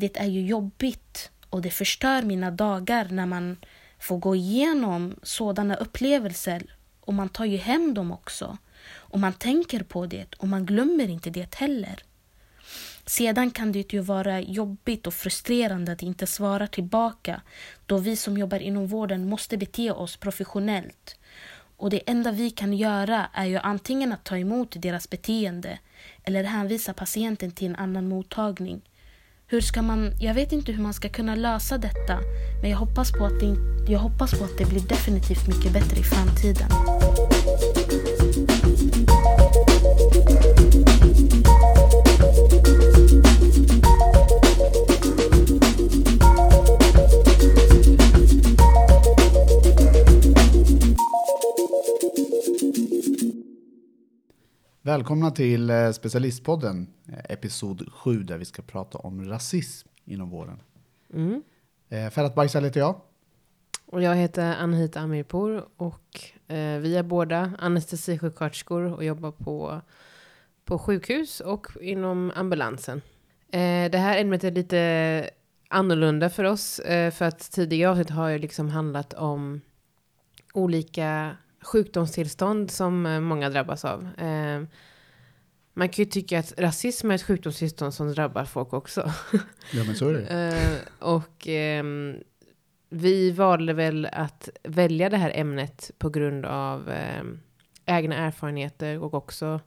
det 0.00 0.16
är 0.16 0.26
ju 0.26 0.46
jobbigt 0.46 1.30
och 1.50 1.62
det 1.62 1.70
förstör 1.70 2.22
mina 2.22 2.50
dagar 2.50 3.08
när 3.10 3.26
man 3.26 3.56
får 3.98 4.18
gå 4.18 4.36
igenom 4.36 5.14
sådana 5.22 5.74
upplevelser 5.74 6.76
och 7.00 7.14
man 7.14 7.28
tar 7.28 7.44
ju 7.44 7.56
hem 7.56 7.94
dem 7.94 8.12
också. 8.12 8.58
Och 8.92 9.20
man 9.20 9.32
tänker 9.32 9.82
på 9.82 10.06
det 10.06 10.34
och 10.38 10.48
man 10.48 10.66
glömmer 10.66 11.08
inte 11.08 11.30
det 11.30 11.54
heller. 11.54 12.02
Sedan 13.06 13.50
kan 13.50 13.72
det 13.72 13.92
ju 13.92 14.00
vara 14.00 14.40
jobbigt 14.40 15.06
och 15.06 15.14
frustrerande 15.14 15.92
att 15.92 16.02
inte 16.02 16.26
svara 16.26 16.66
tillbaka 16.66 17.40
då 17.86 17.98
vi 17.98 18.16
som 18.16 18.38
jobbar 18.38 18.58
inom 18.58 18.86
vården 18.86 19.28
måste 19.28 19.56
bete 19.56 19.90
oss 19.90 20.16
professionellt. 20.16 21.16
Och 21.76 21.90
det 21.90 22.10
enda 22.10 22.32
vi 22.32 22.50
kan 22.50 22.72
göra 22.72 23.28
är 23.34 23.46
ju 23.46 23.56
antingen 23.56 24.12
att 24.12 24.24
ta 24.24 24.38
emot 24.38 24.74
deras 24.78 25.10
beteende 25.10 25.78
eller 26.24 26.44
hänvisa 26.44 26.94
patienten 26.94 27.50
till 27.50 27.66
en 27.66 27.76
annan 27.76 28.08
mottagning. 28.08 28.82
Hur 29.52 29.60
ska 29.60 29.82
man, 29.82 30.12
jag 30.18 30.34
vet 30.34 30.52
inte 30.52 30.72
hur 30.72 30.82
man 30.82 30.94
ska 30.94 31.08
kunna 31.08 31.34
lösa 31.34 31.78
detta 31.78 32.18
men 32.60 32.70
jag 32.70 32.78
hoppas 32.78 33.12
på 33.12 33.24
att 33.24 33.40
det, 33.40 33.56
jag 33.92 33.98
hoppas 33.98 34.38
på 34.38 34.44
att 34.44 34.58
det 34.58 34.64
blir 34.64 34.80
definitivt 34.80 35.48
mycket 35.48 35.72
bättre 35.72 36.00
i 36.00 36.02
framtiden. 36.02 36.68
Välkomna 54.82 55.30
till 55.30 55.70
eh, 55.70 55.90
Specialistpodden, 55.90 56.86
eh, 57.08 57.18
episod 57.28 57.92
7, 57.92 58.22
där 58.22 58.38
vi 58.38 58.44
ska 58.44 58.62
prata 58.62 58.98
om 58.98 59.28
rasism 59.28 59.88
inom 60.04 60.30
vården. 60.30 60.62
Mm. 61.14 61.42
Eh, 61.88 62.10
Ferhat 62.10 62.34
Baysal 62.34 62.64
heter 62.64 62.80
jag. 62.80 63.00
Och 63.86 64.02
jag 64.02 64.16
heter 64.16 64.56
Anhit 64.56 64.96
Amirpour 64.96 65.64
och 65.76 66.20
vi 66.82 66.96
är 66.96 67.02
båda 67.02 67.52
anestesisjuksköterskor 67.58 68.92
och 68.92 69.04
jobbar 69.04 69.30
på, 69.30 69.80
på 70.64 70.78
sjukhus 70.78 71.40
och 71.40 71.66
inom 71.80 72.32
ambulansen. 72.34 73.02
Det 73.90 73.98
här 73.98 74.20
ämnet 74.20 74.44
är 74.44 74.50
lite 74.50 75.30
annorlunda 75.68 76.30
för 76.30 76.44
oss 76.44 76.80
för 76.86 77.22
att 77.22 77.50
tidigare 77.50 77.90
avsnitt 77.90 78.10
har 78.10 78.28
ju 78.28 78.38
liksom 78.38 78.68
handlat 78.68 79.14
om 79.14 79.60
olika 80.54 81.36
sjukdomstillstånd 81.62 82.70
som 82.70 83.06
eh, 83.06 83.20
många 83.20 83.50
drabbas 83.50 83.84
av. 83.84 84.08
Eh, 84.18 84.62
man 85.74 85.88
kan 85.88 86.04
ju 86.04 86.10
tycka 86.10 86.38
att 86.38 86.54
rasism 86.58 87.10
är 87.10 87.14
ett 87.14 87.22
sjukdomstillstånd 87.22 87.94
som 87.94 88.12
drabbar 88.12 88.44
folk 88.44 88.72
också. 88.72 89.12
Ja, 89.72 89.84
men 89.84 89.96
så 89.96 90.08
är 90.08 90.12
det. 90.14 90.26
Eh, 90.26 91.08
och 91.08 91.48
ehm, 91.48 92.16
vi 92.88 93.30
valde 93.30 93.72
väl 93.72 94.08
att 94.12 94.48
välja 94.62 95.08
det 95.08 95.16
här 95.16 95.32
ämnet 95.34 95.90
på 95.98 96.10
grund 96.10 96.46
av 96.46 96.90
ehm, 96.90 97.40
egna 97.86 98.16
erfarenheter 98.16 98.98
och 98.98 99.14
också 99.14 99.60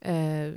eh, 0.00 0.52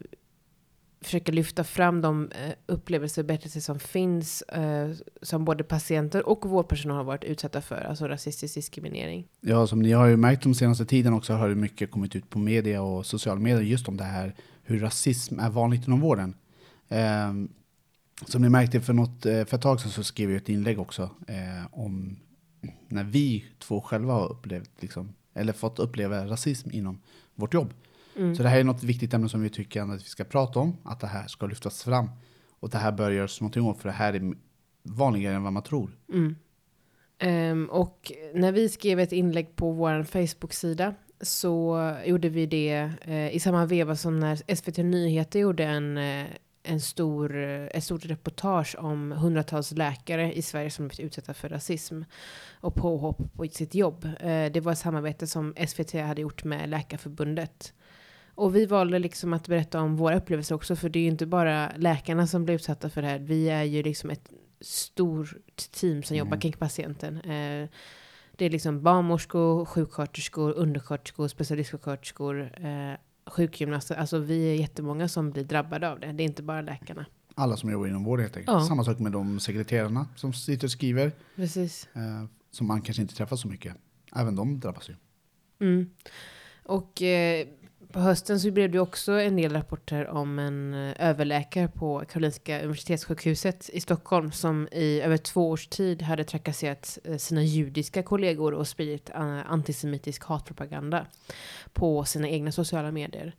försöka 1.02 1.32
lyfta 1.32 1.64
fram 1.64 2.02
de 2.02 2.32
eh, 2.32 2.54
upplevelser 2.66 3.22
och 3.22 3.26
berättelser 3.26 3.60
som 3.60 3.80
finns 3.80 4.42
eh, 4.42 4.92
som 5.22 5.46
både 5.46 5.64
patienter 5.64 6.30
och 6.30 6.46
vårdpersonal 6.50 6.98
har 6.98 7.04
varit 7.04 7.24
utsatta 7.24 7.62
för, 7.62 7.76
alltså 7.76 8.08
rasistisk 8.08 8.56
diskriminering. 8.56 9.28
Ja, 9.42 9.68
som 9.68 9.80
ni 9.80 9.92
har 9.92 10.06
ju 10.06 10.18
märkt 10.18 10.44
de 10.44 10.56
senaste 10.56 10.86
tiden 10.86 11.14
också 11.14 11.34
har 11.34 11.50
det 11.50 11.56
mycket 11.56 11.92
kommit 11.92 12.16
ut 12.16 12.30
på 12.30 12.40
media 12.40 12.82
och 12.82 13.06
sociala 13.06 13.40
medier 13.40 13.62
just 13.62 13.88
om 13.88 13.98
det 13.98 14.04
här 14.04 14.36
hur 14.64 14.80
rasism 14.80 15.40
är 15.40 15.50
vanligt 15.50 15.88
inom 15.88 16.02
vården. 16.02 16.36
Ehm, 16.90 17.50
som 18.26 18.42
ni 18.42 18.50
märkte 18.50 18.82
för, 18.82 18.94
något, 18.94 19.26
eh, 19.26 19.46
för 19.46 19.56
ett 19.56 19.62
tag 19.62 19.82
sedan 19.82 19.92
så 19.92 20.04
skrev 20.04 20.30
jag 20.30 20.38
ett 20.38 20.50
inlägg 20.50 20.80
också 20.80 21.10
eh, 21.28 21.66
om 21.72 22.20
när 22.88 23.04
vi 23.04 23.46
två 23.60 23.82
själva 23.82 24.14
har 24.14 24.32
upplevt, 24.32 24.72
liksom, 24.80 25.14
eller 25.34 25.54
fått 25.54 25.80
uppleva 25.80 26.26
rasism 26.26 26.70
inom 26.72 27.02
vårt 27.36 27.54
jobb. 27.54 27.74
Mm. 28.18 28.36
Så 28.36 28.44
det 28.44 28.50
här 28.50 28.60
är 28.60 28.64
något 28.64 28.84
viktigt 28.84 29.14
ämne 29.14 29.30
som 29.30 29.42
vi 29.42 29.50
tycker 29.50 29.82
att 29.82 30.02
vi 30.02 30.10
ska 30.10 30.24
prata 30.24 30.60
om, 30.60 30.78
att 30.84 31.00
det 31.00 31.08
här 31.08 31.28
ska 31.28 31.46
lyftas 31.46 31.84
fram. 31.84 32.10
Och 32.60 32.70
det 32.70 32.78
här 32.78 32.92
bör 32.92 33.12
göras 33.12 33.42
någonting 33.42 33.64
åt, 33.64 33.78
för 33.82 33.90
det 33.90 33.96
här 33.96 34.14
är 34.14 34.34
vanligare 34.84 35.36
än 35.36 35.44
vad 35.44 35.54
man 35.54 35.64
tror. 35.64 35.98
Mm. 36.14 36.36
Ehm, 37.20 37.70
och 37.70 38.12
när 38.34 38.52
vi 38.52 38.70
skrev 38.70 39.00
ett 39.00 39.12
inlägg 39.12 39.56
på 39.56 39.72
vår 39.72 40.04
Facebook-sida 40.04 40.94
så 41.22 41.96
gjorde 42.06 42.30
vi 42.30 42.46
det 42.46 42.92
eh, 43.02 43.36
i 43.36 43.40
samma 43.40 43.66
veva 43.66 43.96
som 43.96 44.20
när 44.20 44.56
SVT 44.56 44.78
Nyheter 44.78 45.40
gjorde 45.40 45.64
en, 45.64 45.98
eh, 45.98 46.26
en 46.64 46.82
stor, 46.82 47.38
ett 47.72 47.84
stort 47.84 48.06
reportage 48.06 48.76
om 48.80 49.12
hundratals 49.12 49.72
läkare 49.72 50.34
i 50.34 50.42
Sverige 50.42 50.72
som 50.72 50.88
blivit 50.88 51.06
utsatta 51.06 51.34
för 51.34 51.50
rasism 51.50 52.02
och 52.54 52.76
påhopp 52.76 53.34
på 53.34 53.48
sitt 53.48 53.76
jobb. 53.76 54.06
Eh, 54.06 54.52
det 54.52 54.60
var 54.60 54.72
ett 54.72 54.78
samarbete 54.78 55.28
som 55.28 55.54
SVT 55.68 55.94
hade 55.94 56.22
gjort 56.22 56.44
med 56.44 56.70
Läkarförbundet. 56.70 57.74
Och 58.38 58.56
vi 58.56 58.66
valde 58.66 59.00
liksom 59.00 59.34
att 59.34 59.48
berätta 59.48 59.82
om 59.82 59.96
våra 59.96 60.16
upplevelser 60.18 60.56
också, 60.56 60.76
för 60.76 60.90
det 60.90 61.00
är 61.00 61.02
ju 61.02 61.08
inte 61.10 61.26
bara 61.26 61.72
läkarna 61.78 62.28
som 62.28 62.46
blir 62.46 62.56
utsatta 62.56 62.90
för 62.90 63.02
det 63.02 63.08
här. 63.08 63.20
Vi 63.20 63.50
är 63.50 63.64
ju 63.64 63.84
liksom 63.84 64.10
ett 64.10 64.30
stort 64.62 65.34
team 65.72 66.04
som 66.04 66.18
jobbar 66.18 66.28
Mm. 66.32 66.40
kring 66.40 66.54
patienten. 66.54 67.16
Eh, 67.18 67.70
det 68.36 68.46
är 68.46 68.50
liksom 68.50 68.84
barnmorskor, 68.84 69.66
sjuksköterskor, 69.66 70.52
undersköterskor, 70.54 71.28
specialistsjuksköterskor, 71.28 72.66
eh, 72.66 72.94
sjukgymnaster. 73.32 73.96
Alltså 73.96 74.18
vi 74.20 74.50
är 74.52 74.56
jättemånga 74.56 75.08
som 75.08 75.32
blir 75.32 75.44
drabbade 75.44 75.90
av 75.92 76.00
det. 76.00 76.12
Det 76.12 76.24
är 76.24 76.26
inte 76.26 76.44
bara 76.44 76.62
läkarna. 76.62 77.06
Alla 77.36 77.58
som 77.58 77.72
jobbar 77.72 77.88
inom 77.88 78.04
vården 78.04 78.24
helt 78.24 78.38
enkelt. 78.38 78.54
Ja. 78.58 78.68
Samma 78.68 78.84
sak 78.84 79.00
med 79.00 79.12
de 79.12 79.40
sekreterarna 79.40 80.08
som 80.16 80.34
sitter 80.34 80.68
och 80.68 80.72
skriver, 80.72 81.12
Precis. 81.36 81.88
eh, 81.94 82.26
som 82.52 82.68
man 82.68 82.82
kanske 82.82 83.02
inte 83.02 83.16
träffar 83.16 83.36
så 83.36 83.48
mycket. 83.48 83.76
Även 84.16 84.36
de 84.36 84.60
drabbas 84.60 84.90
ju. 84.90 84.96
Mm. 85.60 85.90
Och 86.64 87.02
eh, 87.02 87.48
på 87.92 88.00
hösten 88.00 88.40
så 88.40 88.52
blev 88.52 88.72
det 88.72 88.80
också 88.80 89.12
en 89.12 89.36
del 89.36 89.54
rapporter 89.54 90.08
om 90.08 90.40
en 90.40 90.74
eh, 90.74 91.10
överläkare 91.10 91.68
på 91.68 92.04
Karolinska 92.12 92.62
Universitetssjukhuset 92.62 93.70
i 93.74 93.82
Stockholm 93.82 94.32
som 94.32 94.68
i 94.72 95.02
över 95.02 95.18
två 95.18 95.50
års 95.50 95.68
tid 95.68 96.02
hade 96.02 96.24
trakasserat 96.24 96.98
eh, 97.04 97.18
sina 97.18 97.44
judiska 97.44 98.04
kollegor 98.04 98.54
och 98.54 98.68
spridit 98.68 99.10
eh, 99.10 99.52
antisemitisk 99.52 100.24
hatpropaganda 100.24 101.06
på 101.74 102.06
sina 102.06 102.30
egna 102.30 102.52
sociala 102.52 102.92
medier. 102.92 103.36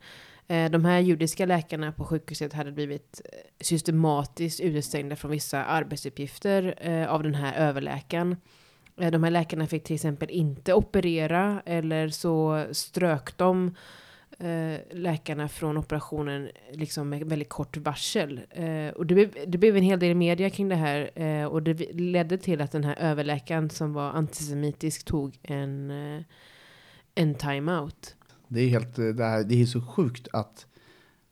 De 0.71 0.85
här 0.85 0.99
judiska 0.99 1.45
läkarna 1.45 1.91
på 1.91 2.05
sjukhuset 2.05 2.53
hade 2.53 2.71
blivit 2.71 3.21
systematiskt 3.61 4.59
utestängda 4.59 5.15
från 5.15 5.31
vissa 5.31 5.63
arbetsuppgifter 5.65 6.75
av 7.07 7.23
den 7.23 7.35
här 7.35 7.67
överläkaren. 7.67 8.35
De 8.95 9.23
här 9.23 9.31
läkarna 9.31 9.67
fick 9.67 9.83
till 9.83 9.95
exempel 9.95 10.29
inte 10.29 10.73
operera 10.73 11.61
eller 11.65 12.09
så 12.09 12.65
strök 12.71 13.37
de 13.37 13.75
läkarna 14.91 15.49
från 15.49 15.77
operationen 15.77 16.49
liksom 16.71 17.09
med 17.09 17.23
väldigt 17.23 17.49
kort 17.49 17.77
varsel. 17.77 18.41
Eh, 18.49 18.87
och 18.87 19.05
det 19.05 19.13
blev, 19.13 19.33
det 19.47 19.57
blev 19.57 19.77
en 19.77 19.83
hel 19.83 19.99
del 19.99 20.15
media 20.15 20.49
kring 20.49 20.69
det 20.69 20.75
här 20.75 21.21
eh, 21.21 21.45
och 21.45 21.63
det 21.63 21.93
ledde 21.93 22.37
till 22.37 22.61
att 22.61 22.71
den 22.71 22.83
här 22.83 22.95
överläkaren 22.99 23.69
som 23.69 23.93
var 23.93 24.11
antisemitisk 24.11 25.05
tog 25.05 25.39
en, 25.41 25.91
eh, 25.91 26.23
en 27.15 27.35
time-out. 27.35 28.15
Det 28.47 28.61
är, 28.61 28.67
helt, 28.67 28.99
eh, 28.99 29.05
det, 29.05 29.25
här, 29.25 29.43
det 29.43 29.61
är 29.61 29.65
så 29.65 29.81
sjukt 29.81 30.27
att... 30.33 30.65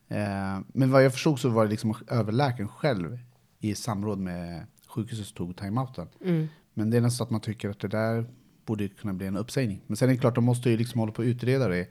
Eh, 0.08 0.60
men 0.68 0.92
vad 0.92 1.06
jag 1.06 1.14
förstod 1.14 1.40
så 1.40 1.50
var 1.50 1.66
det 1.66 1.72
liksom 1.72 1.96
överläkaren 2.08 2.70
själv 2.70 3.20
i 3.60 3.76
samråd 3.76 4.20
med 4.20 4.66
sjukhuset 4.88 5.36
tog 5.36 5.58
timeouten. 5.58 6.08
Mm. 6.26 6.48
Men 6.74 6.90
det 6.90 6.98
är 6.98 7.02
nästan 7.02 7.18
så 7.18 7.24
att 7.24 7.30
man 7.30 7.42
tycker 7.42 7.70
att 7.70 7.80
det 7.80 7.88
där 7.88 8.26
borde 8.66 8.88
kunna 8.88 9.14
bli 9.14 9.28
en 9.28 9.38
uppsägning. 9.38 9.82
Men 9.88 9.98
sen 9.98 10.10
är 10.10 10.14
det 10.14 10.20
klart, 10.20 10.36
de 10.36 10.44
måste 10.44 10.70
ju 10.70 10.78
liksom 10.78 11.00
hålla 11.00 11.12
på 11.12 11.22
och 11.22 11.26
utreda 11.26 11.68
det 11.68 11.80
eh, 11.80 11.88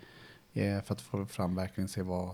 för 0.57 0.93
att 0.95 1.01
få 1.01 1.27
fram 1.27 1.55
verkligen 1.55 1.89
se 1.89 2.03
vad, 2.03 2.31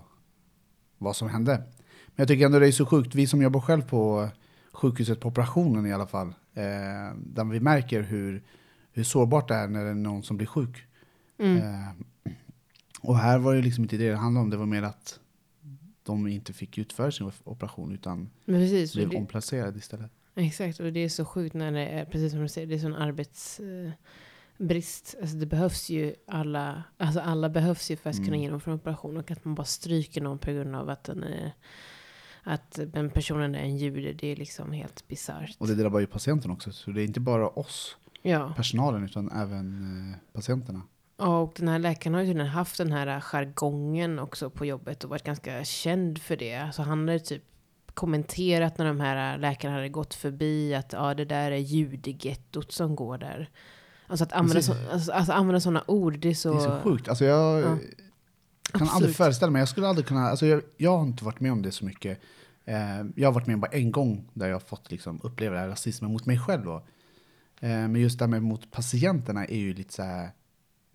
vad 0.97 1.15
som 1.15 1.29
hände. 1.29 1.57
Men 1.57 2.15
jag 2.15 2.27
tycker 2.27 2.45
ändå 2.45 2.59
det 2.59 2.67
är 2.67 2.71
så 2.71 2.85
sjukt, 2.85 3.15
vi 3.15 3.27
som 3.27 3.41
jobbar 3.41 3.59
själv 3.59 3.81
på 3.81 4.29
sjukhuset 4.71 5.19
på 5.19 5.27
operationen 5.27 5.85
i 5.85 5.93
alla 5.93 6.07
fall, 6.07 6.27
eh, 6.53 7.15
där 7.15 7.51
vi 7.51 7.59
märker 7.59 8.01
hur, 8.01 8.43
hur 8.91 9.03
sårbart 9.03 9.47
det 9.47 9.55
är 9.55 9.67
när 9.67 9.83
det 9.83 9.89
är 9.89 9.93
någon 9.95 10.23
som 10.23 10.37
blir 10.37 10.47
sjuk. 10.47 10.85
Mm. 11.37 11.57
Eh, 11.57 12.33
och 13.01 13.17
här 13.17 13.39
var 13.39 13.55
det 13.55 13.61
liksom 13.61 13.83
inte 13.83 13.97
det 13.97 14.09
det 14.09 14.15
handlade 14.15 14.43
om, 14.43 14.49
det 14.49 14.57
var 14.57 14.65
mer 14.65 14.83
att 14.83 15.19
de 16.03 16.27
inte 16.27 16.53
fick 16.53 16.77
utföra 16.77 17.11
sin 17.11 17.31
operation 17.43 17.91
utan 17.91 18.29
precis, 18.45 18.93
blev 18.93 19.09
det, 19.09 19.17
omplacerade 19.17 19.77
istället. 19.77 20.11
exakt. 20.35 20.79
Och 20.79 20.93
det 20.93 20.99
är 20.99 21.09
så 21.09 21.25
sjukt 21.25 21.55
när 21.55 21.71
det 21.71 21.87
är, 21.87 22.05
precis 22.05 22.31
som 22.31 22.41
du 22.41 22.47
säger, 22.47 22.67
det 22.67 22.75
är 22.75 22.79
sån 22.79 22.95
arbetsbrist. 24.59 25.15
alltså 25.21 25.35
det 25.37 25.45
behövs 25.45 25.89
ju 25.89 26.15
alla, 26.27 26.83
alltså 26.97 27.19
alla 27.19 27.49
behövs 27.49 27.91
ju 27.91 27.95
för 27.95 28.09
att 28.09 28.15
kunna 28.15 28.27
Mm. 28.27 28.41
genomföra 28.41 28.73
en 28.73 28.79
operation. 28.79 29.17
Och 29.17 29.31
att 29.31 29.45
man 29.45 29.55
bara 29.55 29.65
stryker 29.65 30.21
någon 30.21 30.37
på 30.39 30.51
grund 30.51 30.75
av 30.75 30.89
att 30.89 31.03
den 31.03 31.23
är, 31.23 31.51
att 32.43 32.79
den 32.87 33.09
personen 33.09 33.55
är 33.55 33.59
en 33.59 33.77
jude, 33.77 34.13
det 34.13 34.27
är 34.27 34.35
liksom 34.35 34.71
helt 34.71 35.07
bisarrt. 35.07 35.55
Och 35.59 35.67
det 35.67 35.75
drabbar 35.75 35.99
ju 35.99 36.07
patienten 36.07 36.51
också, 36.51 36.71
så 36.71 36.91
det 36.91 37.01
är 37.01 37.05
inte 37.05 37.19
bara 37.19 37.47
oss, 37.49 37.97
Ja. 38.21 38.53
personalen, 38.57 39.03
utan 39.05 39.31
även 39.31 40.11
eh, 40.11 40.17
patienterna. 40.33 40.81
Ja, 41.17 41.39
och 41.39 41.53
den 41.57 41.67
här 41.67 41.79
läkaren 41.79 42.13
har 42.13 42.21
ju 42.21 42.27
tydligen 42.27 42.49
haft 42.51 42.77
den 42.77 42.91
här 42.91 43.19
jargongen 43.19 44.19
också 44.19 44.49
på 44.49 44.65
jobbet 44.65 45.03
och 45.03 45.09
varit 45.09 45.23
ganska 45.23 45.63
känd 45.63 46.21
för 46.21 46.37
det. 46.37 46.55
Alltså 46.55 46.81
han 46.81 47.07
hade 47.07 47.19
typ 47.19 47.43
kommenterat 47.93 48.77
när 48.77 48.85
de 48.85 48.99
här 48.99 49.37
läkarna 49.37 49.75
hade 49.75 49.89
gått 49.89 50.13
förbi 50.13 50.75
att 50.75 50.93
ja, 50.93 51.13
det 51.13 51.25
där 51.25 51.51
är 51.51 51.57
judegettot 51.57 52.71
som 52.71 52.95
går 52.95 53.17
där. 53.17 53.49
Alltså 54.07 54.23
att 54.23 54.33
använda, 54.33 54.61
så, 54.61 54.73
alltså, 54.91 55.11
alltså 55.11 55.31
använda 55.33 55.59
sådana 55.59 55.83
ord, 55.87 56.19
det 56.19 56.29
är 56.29 56.33
så... 56.33 56.53
Det 56.53 56.59
är 56.59 56.77
så 56.77 56.79
sjukt. 56.83 57.07
Alltså 57.09 57.25
jag 57.25 57.59
Ja. 57.61 57.63
kan 57.63 57.77
Absolut. 58.81 58.91
aldrig 58.93 59.15
föreställa 59.15 59.51
mig. 59.51 59.59
Jag 59.59 59.69
skulle 59.69 59.87
aldrig 59.87 60.07
kunna, 60.07 60.21
alltså 60.29 60.45
jag, 60.45 60.61
jag 60.77 60.97
har 60.97 61.03
inte 61.05 61.25
varit 61.25 61.39
med 61.39 61.51
om 61.51 61.61
det 61.61 61.71
så 61.71 61.85
mycket. 61.85 62.19
Eh, 62.65 62.75
jag 63.15 63.27
har 63.27 63.31
varit 63.33 63.47
med 63.47 63.53
om 63.53 63.59
bara 63.59 63.71
en 63.71 63.91
gång 63.91 64.29
där 64.33 64.47
jag 64.47 64.55
har 64.55 64.59
fått 64.59 64.91
liksom, 64.91 65.19
uppleva 65.23 65.55
det 65.55 65.61
här 65.61 65.67
rasismen 65.67 66.11
mot 66.11 66.25
mig 66.25 66.39
själv. 66.39 66.65
Då. 66.65 66.75
Eh, 67.59 67.69
men 67.69 67.95
just 67.95 68.19
det 68.19 68.25
här 68.25 68.29
med 68.29 68.43
mot 68.43 68.71
patienterna 68.71 69.45
är 69.45 69.57
ju 69.57 69.73
lite 69.73 69.93
så 69.93 70.03
här, 70.03 70.29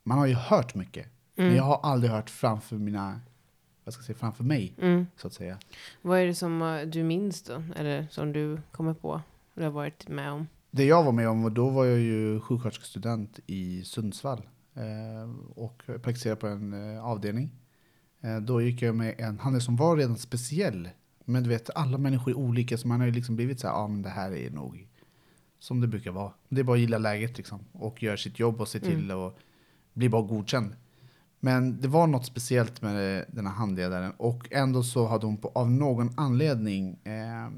man 0.04 0.18
har 0.18 0.26
ju 0.26 0.34
hört 0.34 0.74
mycket. 0.74 1.06
Mm. 1.36 1.48
Men 1.48 1.56
jag 1.56 1.64
har 1.64 1.80
aldrig 1.82 2.10
hört 2.12 2.30
framför 2.30 2.76
mina, 2.76 3.20
vad 3.84 3.94
ska 3.94 4.00
jag 4.00 4.06
säga, 4.06 4.18
framför 4.18 4.44
mig, 4.44 4.74
Mm. 4.80 5.06
så 5.16 5.26
att 5.26 5.32
säga. 5.34 5.58
Vad 6.02 6.18
är 6.18 6.26
det 6.26 6.34
som 6.34 6.62
eh, 6.62 6.80
du 6.86 7.02
minns 7.02 7.42
då? 7.42 7.62
Eller 7.76 8.06
som 8.10 8.32
du 8.32 8.60
kommer 8.72 8.94
på? 8.94 9.22
Du 9.54 9.62
har 9.62 9.70
varit 9.70 10.08
med 10.08 10.32
om? 10.32 10.46
Det 10.70 10.84
jag 10.84 11.04
var 11.04 11.12
med 11.12 11.28
om, 11.28 11.54
då 11.54 11.68
var 11.68 11.84
jag 11.84 11.98
ju 11.98 12.40
sjuksköterskestudent 12.40 13.40
i 13.46 13.82
Sundsvall 13.84 14.48
eh, 14.74 15.30
och 15.54 15.82
praktiserade 15.86 16.40
på 16.40 16.46
en 16.46 16.94
eh, 16.94 17.04
avdelning. 17.04 17.50
Eh, 18.20 18.36
då 18.36 18.62
gick 18.62 18.82
jag 18.82 18.94
med 18.94 19.14
en 19.18 19.38
handel 19.38 19.62
som 19.62 19.76
var 19.76 19.96
redan 19.96 20.16
speciell. 20.16 20.88
Men 21.24 21.42
du 21.42 21.48
vet, 21.48 21.70
alla 21.74 21.98
människor 21.98 22.30
är 22.30 22.36
olika, 22.36 22.78
så 22.78 22.88
man 22.88 23.00
har 23.00 23.06
ju 23.06 23.12
liksom 23.12 23.36
blivit 23.36 23.60
så 23.60 23.66
här, 23.66 23.74
ja 23.74 23.80
ah, 23.80 23.88
men 23.88 24.02
det 24.02 24.08
här 24.08 24.32
är 24.32 24.50
nog 24.50 24.88
som 25.58 25.80
det 25.80 25.86
brukar 25.86 26.10
vara. 26.10 26.32
Det 26.48 26.60
är 26.60 26.64
bara 26.64 26.74
att 26.74 26.80
gilla 26.80 26.98
läget 26.98 27.36
liksom 27.36 27.60
och 27.72 28.02
göra 28.02 28.16
sitt 28.16 28.38
jobb 28.38 28.60
och 28.60 28.68
se 28.68 28.80
till 28.80 29.10
att 29.10 29.36
bli 29.92 30.08
bara 30.08 30.22
godkänd. 30.22 30.74
Men 31.40 31.80
det 31.80 31.88
var 31.88 32.06
något 32.06 32.26
speciellt 32.26 32.82
med 32.82 33.24
den 33.28 33.46
här 33.46 33.54
handledaren 33.54 34.12
och 34.16 34.52
ändå 34.52 34.82
så 34.82 35.06
hade 35.06 35.26
hon 35.26 35.36
på, 35.36 35.48
av 35.54 35.70
någon 35.70 36.10
anledning 36.16 36.98
eh, 37.04 37.50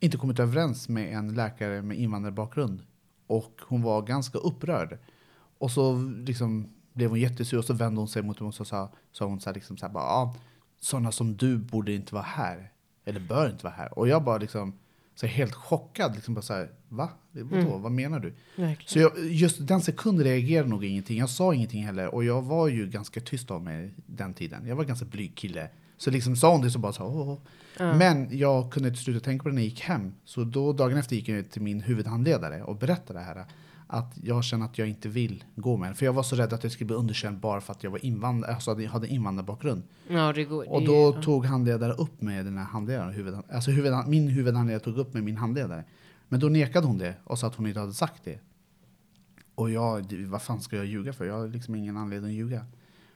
inte 0.00 0.16
kommit 0.16 0.38
överens 0.38 0.88
med 0.88 1.12
en 1.12 1.34
läkare 1.34 1.82
med 1.82 1.98
invandrarbakgrund. 1.98 2.82
Och 3.26 3.60
hon 3.62 3.82
var 3.82 4.02
ganska 4.02 4.38
upprörd. 4.38 4.98
Och 5.58 5.70
så 5.70 5.98
liksom 6.02 6.68
blev 6.92 7.10
hon 7.10 7.20
jättesur 7.20 7.58
och 7.58 7.64
så 7.64 7.74
vände 7.74 8.00
hon 8.00 8.08
sig 8.08 8.22
mot 8.22 8.40
mig 8.40 8.48
och 8.48 8.54
så 8.54 8.64
sa, 8.64 8.92
sa 9.12 9.24
hon 9.24 9.40
så 9.40 9.50
här, 9.50 9.54
liksom 9.54 9.76
så 9.76 9.86
här 9.86 9.92
bara, 9.92 10.04
ah, 10.04 10.34
sådana 10.80 11.12
som 11.12 11.36
du 11.36 11.58
borde 11.58 11.92
inte 11.92 12.14
vara 12.14 12.24
här. 12.24 12.72
Eller 13.04 13.20
bör 13.20 13.50
inte 13.50 13.64
vara 13.64 13.74
här. 13.74 13.98
Och 13.98 14.08
jag 14.08 14.24
bara 14.24 14.38
liksom, 14.38 14.78
så 15.14 15.26
helt 15.26 15.54
chockad, 15.54 16.14
liksom 16.14 16.34
bara 16.34 16.42
så 16.42 16.54
här, 16.54 16.70
va? 16.88 17.08
Vadå? 17.32 17.56
Mm. 17.56 17.82
Vad 17.82 17.92
menar 17.92 18.20
du? 18.20 18.34
Verkligen. 18.56 18.88
Så 18.88 18.98
jag, 18.98 19.32
just 19.32 19.66
den 19.66 19.80
sekunden 19.80 20.24
reagerade 20.24 20.68
nog 20.68 20.84
ingenting. 20.84 21.18
Jag 21.18 21.30
sa 21.30 21.54
ingenting 21.54 21.86
heller. 21.86 22.14
Och 22.14 22.24
jag 22.24 22.42
var 22.42 22.68
ju 22.68 22.86
ganska 22.86 23.20
tyst 23.20 23.50
av 23.50 23.62
mig 23.62 23.94
den 24.06 24.34
tiden. 24.34 24.66
Jag 24.66 24.76
var 24.76 24.84
ganska 24.84 25.06
blyg 25.06 25.34
kille. 25.34 25.68
Så 26.00 26.10
liksom 26.10 26.36
sa 26.36 26.52
hon 26.52 26.60
det 26.60 26.70
så 26.70 26.78
bara 26.78 26.92
så 26.92 27.04
åh. 27.04 27.38
Ja. 27.78 27.94
Men 27.94 28.38
jag 28.38 28.72
kunde 28.72 28.88
inte 28.88 29.00
sluta 29.00 29.24
tänka 29.24 29.42
på 29.42 29.48
det 29.48 29.54
när 29.54 29.62
jag 29.62 29.68
gick 29.68 29.80
hem. 29.80 30.12
Så 30.24 30.44
då 30.44 30.72
dagen 30.72 30.96
efter 30.98 31.16
gick 31.16 31.28
jag 31.28 31.50
till 31.50 31.62
min 31.62 31.80
huvudhandledare 31.80 32.62
och 32.62 32.76
berättade 32.76 33.18
det 33.18 33.24
här. 33.24 33.44
Att 33.86 34.18
jag 34.22 34.44
känner 34.44 34.66
att 34.66 34.78
jag 34.78 34.88
inte 34.88 35.08
vill 35.08 35.44
gå 35.56 35.76
med. 35.76 35.96
För 35.96 36.06
jag 36.06 36.12
var 36.12 36.22
så 36.22 36.36
rädd 36.36 36.52
att 36.52 36.62
jag 36.62 36.72
skulle 36.72 36.86
bli 36.86 36.96
underkänd 36.96 37.38
bara 37.38 37.60
för 37.60 37.72
att 37.72 37.84
jag 37.84 37.90
var 37.90 38.04
invandrare, 38.04 38.54
alltså 38.54 38.86
hade 38.86 39.08
invandrarbakgrund. 39.08 39.82
Ja, 40.08 40.32
det 40.32 40.44
går. 40.44 40.72
Och 40.72 40.80
det, 40.80 40.86
då 40.86 41.14
ja. 41.16 41.22
tog 41.22 41.46
handledare 41.46 41.92
upp 41.92 42.22
med 42.22 42.44
den 42.44 42.58
här 42.58 42.64
handledaren. 42.64 43.12
Huvudhand, 43.12 43.44
alltså 43.52 43.70
huvudhand, 43.70 44.08
min 44.08 44.28
huvudhandledare 44.28 44.84
tog 44.84 44.98
upp 44.98 45.14
med 45.14 45.24
min 45.24 45.36
handledare. 45.36 45.84
Men 46.28 46.40
då 46.40 46.48
nekade 46.48 46.86
hon 46.86 46.98
det 46.98 47.14
och 47.24 47.38
sa 47.38 47.46
att 47.46 47.54
hon 47.54 47.66
inte 47.66 47.80
hade 47.80 47.94
sagt 47.94 48.24
det. 48.24 48.38
Och 49.54 49.70
jag, 49.70 50.12
vad 50.26 50.42
fan 50.42 50.60
ska 50.60 50.76
jag 50.76 50.86
ljuga 50.86 51.12
för? 51.12 51.24
Jag 51.24 51.38
har 51.38 51.48
liksom 51.48 51.74
ingen 51.74 51.96
anledning 51.96 52.30
att 52.30 52.36
ljuga. 52.36 52.66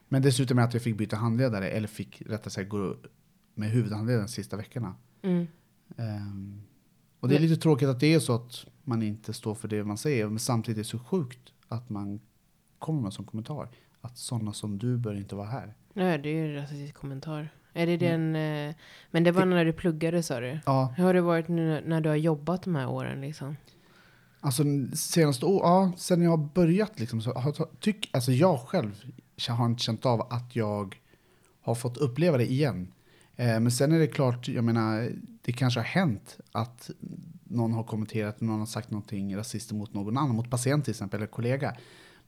Men 0.07 0.21
dessutom 0.21 0.59
att 0.59 0.73
jag 0.73 0.83
fick 0.83 0.97
byta 0.97 1.15
handledare, 1.15 1.69
eller 1.69 1.87
fick 1.87 2.21
rättare 2.25 2.49
sagt 2.49 2.69
gå 2.69 2.95
med 3.53 3.69
huvudhandledaren 3.69 4.25
de 4.25 4.31
sista 4.31 4.57
veckorna. 4.57 4.95
Mm. 5.21 5.47
Ehm, 5.97 6.61
och 7.19 7.29
det 7.29 7.35
är 7.35 7.39
lite 7.39 7.61
tråkigt 7.61 7.89
att 7.89 7.99
det 7.99 8.13
är 8.13 8.19
så 8.19 8.35
att 8.35 8.65
man 8.83 9.01
inte 9.03 9.33
står 9.33 9.55
för 9.55 9.67
det 9.67 9.83
man 9.83 9.97
säger. 9.97 10.27
Men 10.27 10.39
samtidigt 10.39 10.77
är 10.77 10.81
det 10.83 10.89
så 10.89 10.99
sjukt 10.99 11.53
att 11.67 11.89
man 11.89 12.19
kommer 12.79 12.99
med 13.01 13.05
en 13.07 13.11
sån 13.11 13.25
kommentar. 13.25 13.69
Att 14.01 14.17
sådana 14.17 14.53
som 14.53 14.77
du 14.77 14.97
bör 14.97 15.15
inte 15.15 15.35
vara 15.35 15.47
här. 15.47 15.73
Ja, 15.93 16.03
det 16.17 16.29
är 16.29 16.33
ju 16.33 16.47
en 16.49 16.55
rasistisk 16.55 16.95
kommentar. 16.95 17.49
Är 17.73 17.85
det 17.87 18.05
Mm. 18.07 18.33
den... 18.33 18.69
Eh, 18.69 18.75
men 19.11 19.23
det 19.23 19.31
var 19.31 19.45
när 19.45 19.65
du 19.65 19.73
pluggade 19.73 20.23
sa 20.23 20.39
du? 20.39 20.59
Ja, 20.65 20.93
Hur 20.97 21.03
har 21.03 21.13
det 21.13 21.21
varit 21.21 21.47
nu 21.47 21.83
när 21.85 22.01
du 22.01 22.09
har 22.09 22.15
jobbat 22.15 22.63
de 22.63 22.75
här 22.75 22.89
åren 22.89 23.21
liksom? 23.21 23.55
Alltså 24.39 24.63
senaste 24.93 25.45
år, 25.45 25.61
ja, 25.63 25.91
sen 25.97 26.21
jag 26.21 26.29
har 26.29 26.49
börjat 26.53 26.99
liksom, 26.99 27.21
så 27.21 27.33
har 27.33 27.53
jag, 27.57 27.67
tyck, 27.79 28.09
alltså 28.13 28.31
jag 28.31 28.59
själv 28.59 29.03
har 29.47 29.65
inte 29.65 29.83
känt 29.83 30.05
av 30.05 30.21
att 30.21 30.55
jag 30.55 30.95
har 31.61 31.75
fått 31.75 31.97
uppleva 31.97 32.37
det 32.37 32.51
igen. 32.51 32.91
Eh, 33.35 33.59
men 33.59 33.71
sen 33.71 33.91
är 33.91 33.99
det 33.99 34.07
klart, 34.07 34.47
jag 34.47 34.63
menar, 34.63 35.11
det 35.41 35.51
kanske 35.51 35.79
har 35.79 35.85
hänt 35.85 36.37
att 36.51 36.89
någon 37.43 37.73
har 37.73 37.83
kommenterat, 37.83 38.41
någon 38.41 38.59
har 38.59 38.65
sagt 38.65 38.91
någonting 38.91 39.37
rasistiskt 39.37 39.71
mot 39.71 39.93
någon 39.93 40.17
annan, 40.17 40.35
mot 40.35 40.49
patient 40.49 40.85
till 40.85 40.91
exempel, 40.91 41.19
eller 41.19 41.27
kollega. 41.27 41.75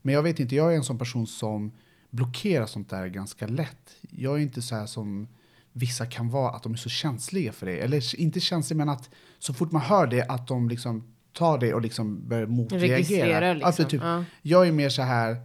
Men 0.01 0.13
jag 0.13 0.24
vet 0.24 0.39
inte, 0.39 0.56
jag 0.56 0.74
är 0.74 0.77
en 0.77 0.83
sån 0.83 0.98
person 0.98 1.27
som 1.27 1.71
blockerar 2.09 2.65
sånt 2.65 2.89
där 2.89 3.07
ganska 3.07 3.48
lätt. 3.48 3.95
Jag 4.09 4.36
är 4.36 4.39
inte 4.39 4.62
så 4.62 4.75
här 4.75 4.86
som 4.86 5.27
vissa 5.71 6.06
kan 6.06 6.30
vara, 6.30 6.51
att 6.51 6.63
de 6.63 6.74
är 6.74 6.77
så 6.77 6.89
känsliga 6.89 7.51
för 7.51 7.65
det. 7.65 7.80
Eller 7.80 8.19
inte 8.19 8.39
känsliga, 8.39 8.77
men 8.77 8.89
att 8.89 9.09
så 9.39 9.54
fort 9.54 9.71
man 9.71 9.81
hör 9.81 10.07
det, 10.07 10.21
att 10.21 10.48
de 10.48 10.69
liksom 10.69 11.04
tar 11.33 11.57
det 11.57 11.74
och 11.74 11.81
liksom 11.81 12.27
börjar 12.27 12.48
motreagera. 12.48 13.54
Liksom. 13.54 13.68
Alltså, 13.68 13.83
typ, 13.83 14.01
ja. 14.01 14.24
jag 14.42 14.68
är 14.68 14.71
mer 14.71 14.89
så 14.89 15.01
här 15.01 15.38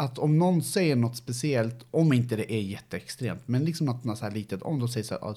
att 0.00 0.18
om 0.18 0.38
någon 0.38 0.62
säger 0.62 0.96
något 0.96 1.16
speciellt, 1.16 1.86
om 1.90 2.12
inte 2.12 2.36
det 2.36 2.52
är 2.52 2.60
jätteextremt, 2.60 3.42
men 3.46 3.64
liksom 3.64 3.86
något, 3.86 4.18
så 4.18 4.24
här 4.24 4.30
litet, 4.32 4.62
om 4.62 4.78
de 4.78 4.88
säger 4.88 5.04
så 5.04 5.14
här, 5.14 5.20
ja, 5.22 5.34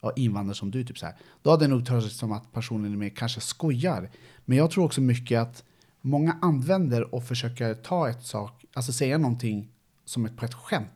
ja, 0.00 0.12
invandrare 0.16 0.54
som 0.54 0.70
du, 0.70 0.84
typ 0.84 0.98
så 0.98 1.06
här, 1.06 1.14
då 1.42 1.50
hade 1.50 1.64
det 1.64 1.68
nog 1.68 1.86
tagits 1.86 2.16
som 2.16 2.32
att 2.32 2.52
personen 2.52 2.92
är 2.92 2.96
med 2.96 3.16
kanske 3.16 3.40
skojar. 3.40 4.10
Men 4.44 4.58
jag 4.58 4.70
tror 4.70 4.84
också 4.84 5.00
mycket 5.00 5.40
att 5.40 5.64
många 6.00 6.38
använder 6.42 7.14
och 7.14 7.24
försöker 7.24 7.74
ta 7.74 8.08
ett 8.08 8.26
sak, 8.26 8.64
alltså 8.72 8.92
säga 8.92 9.18
någonting 9.18 9.68
som 10.04 10.24
ett, 10.26 10.36
på 10.36 10.44
ett 10.44 10.54
skämt, 10.54 10.88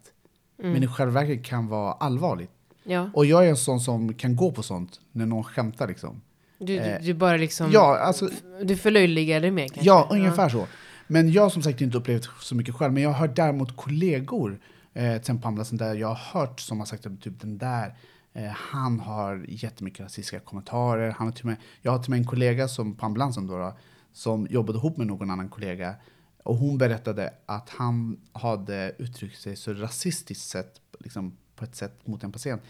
Mm. 0.58 0.72
men 0.72 0.82
i 0.82 0.86
själva 0.86 1.20
verket 1.20 1.44
kan 1.44 1.68
vara 1.68 1.92
allvarligt. 1.92 2.50
ja. 2.84 3.10
Och 3.14 3.26
jag 3.26 3.46
är 3.46 3.50
en 3.50 3.56
sån 3.56 3.80
som 3.80 4.14
kan 4.14 4.36
gå 4.36 4.52
på 4.52 4.62
sånt 4.62 5.00
när 5.12 5.26
någon 5.26 5.44
skämtar 5.44 5.88
liksom. 5.88 6.20
Du, 6.58 6.66
du, 6.66 6.76
eh, 6.78 7.02
du 7.02 7.14
bara 7.14 7.36
liksom... 7.36 7.70
Ja, 7.72 7.98
alltså, 7.98 8.28
Du 8.64 8.76
förlöjligar 8.76 9.40
det 9.40 9.50
mer 9.50 9.68
kanske? 9.68 9.86
Ja, 9.86 10.08
ungefär 10.10 10.48
så. 10.48 10.66
Men 11.06 11.32
jag 11.32 11.42
har 11.42 11.50
som 11.50 11.62
sagt 11.62 11.80
inte 11.80 11.98
upplevt 11.98 12.28
så 12.40 12.54
mycket 12.54 12.74
själv. 12.74 12.92
Men 12.92 13.02
jag 13.02 13.10
har 13.10 13.26
hört 13.26 13.36
däremot 13.36 13.76
kollegor, 13.76 14.60
eh, 14.94 15.02
till 15.02 15.16
exempel 15.16 15.42
på 15.42 15.48
ambulansen 15.48 15.78
där 15.78 15.94
jag 15.94 16.08
har 16.08 16.40
hört 16.40 16.60
som 16.60 16.78
har 16.78 16.86
sagt 16.86 17.06
att 17.06 17.20
typ 17.20 17.40
den 17.40 17.58
där, 17.58 17.94
eh, 18.32 18.50
han 18.50 19.00
har 19.00 19.44
jättemycket 19.48 20.00
rasistiska 20.00 20.40
kommentarer. 20.40 21.10
Han 21.10 21.26
har 21.26 21.32
till 21.32 21.46
med, 21.46 21.56
jag 21.82 21.92
har 21.92 21.98
till 21.98 22.06
och 22.06 22.10
med 22.10 22.18
en 22.18 22.26
kollega 22.26 22.68
som, 22.68 22.94
på 22.94 23.06
ambulansen 23.06 23.46
då, 23.46 23.58
då, 23.58 23.76
som 24.12 24.46
jobbade 24.50 24.78
ihop 24.78 24.96
med 24.96 25.06
någon 25.06 25.30
annan 25.30 25.48
kollega. 25.48 25.94
Och 26.44 26.56
hon 26.56 26.78
berättade 26.78 27.34
att 27.46 27.70
han 27.70 28.20
hade 28.32 28.94
uttryckt 28.98 29.38
sig 29.40 29.56
så 29.56 29.72
rasistiskt 29.72 30.48
sett, 30.48 30.80
liksom 31.00 31.36
på 31.56 31.64
ett 31.64 31.76
sätt 31.76 32.06
mot 32.06 32.24
en 32.24 32.32
patient 32.32 32.62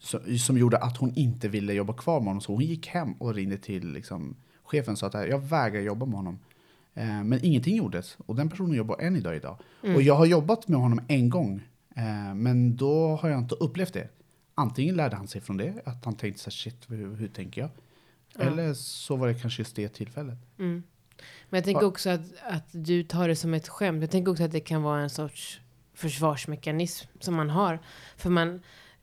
som, 0.00 0.38
som 0.38 0.58
gjorde 0.58 0.78
att 0.78 0.96
hon 0.96 1.14
inte 1.14 1.48
ville 1.48 1.72
jobba 1.72 1.92
kvar 1.92 2.20
med 2.20 2.26
honom. 2.26 2.40
Så 2.40 2.52
hon 2.52 2.64
gick 2.64 2.86
hem 2.86 3.12
och 3.12 3.34
ringde 3.34 3.56
till 3.56 3.92
liksom, 3.92 4.36
chefen 4.62 4.92
och 4.92 4.98
sa 4.98 5.06
att 5.06 5.14
jag 5.14 5.38
vägrar 5.38 5.80
jobba 5.80 6.06
med 6.06 6.14
honom. 6.14 6.38
Eh, 6.94 7.24
men 7.24 7.44
ingenting 7.44 7.76
gjordes 7.76 8.16
och 8.26 8.36
den 8.36 8.48
personen 8.48 8.74
jobbar 8.76 8.98
än 9.00 9.16
idag. 9.16 9.36
idag. 9.36 9.58
Mm. 9.82 9.96
Och 9.96 10.02
jag 10.02 10.14
har 10.14 10.26
jobbat 10.26 10.68
med 10.68 10.80
honom 10.80 11.00
en 11.08 11.28
gång, 11.30 11.62
eh, 11.96 12.34
men 12.34 12.76
då 12.76 13.16
har 13.16 13.28
jag 13.28 13.38
inte 13.38 13.54
upplevt 13.54 13.92
det. 13.92 14.08
Antingen 14.54 14.96
lärde 14.96 15.16
han 15.16 15.28
sig 15.28 15.40
från 15.40 15.56
det, 15.56 15.74
att 15.84 16.04
han 16.04 16.14
tänkte 16.14 16.42
så 16.42 16.46
här, 16.46 16.52
shit, 16.52 16.76
hur, 16.88 17.16
hur 17.16 17.28
tänker 17.28 17.60
jag? 17.60 17.70
Ja. 18.36 18.42
Eller 18.42 18.74
så 18.74 19.16
var 19.16 19.28
det 19.28 19.34
kanske 19.34 19.60
just 19.60 19.76
det 19.76 19.88
tillfället. 19.88 20.38
Mm. 20.58 20.82
Men 21.50 21.58
jag 21.58 21.64
tänker 21.64 21.84
också 21.86 22.10
att, 22.10 22.20
att 22.42 22.68
du 22.70 23.02
tar 23.02 23.28
det 23.28 23.36
som 23.36 23.54
ett 23.54 23.68
skämt. 23.68 24.00
Jag 24.00 24.10
tänker 24.10 24.32
också 24.32 24.44
att 24.44 24.52
det 24.52 24.60
kan 24.60 24.82
vara 24.82 25.00
en 25.00 25.10
sorts 25.10 25.60
försvarsmekanism 25.94 27.08
som 27.20 27.34
man 27.34 27.50
har. 27.50 27.78
För 28.16 28.30
man, 28.30 28.60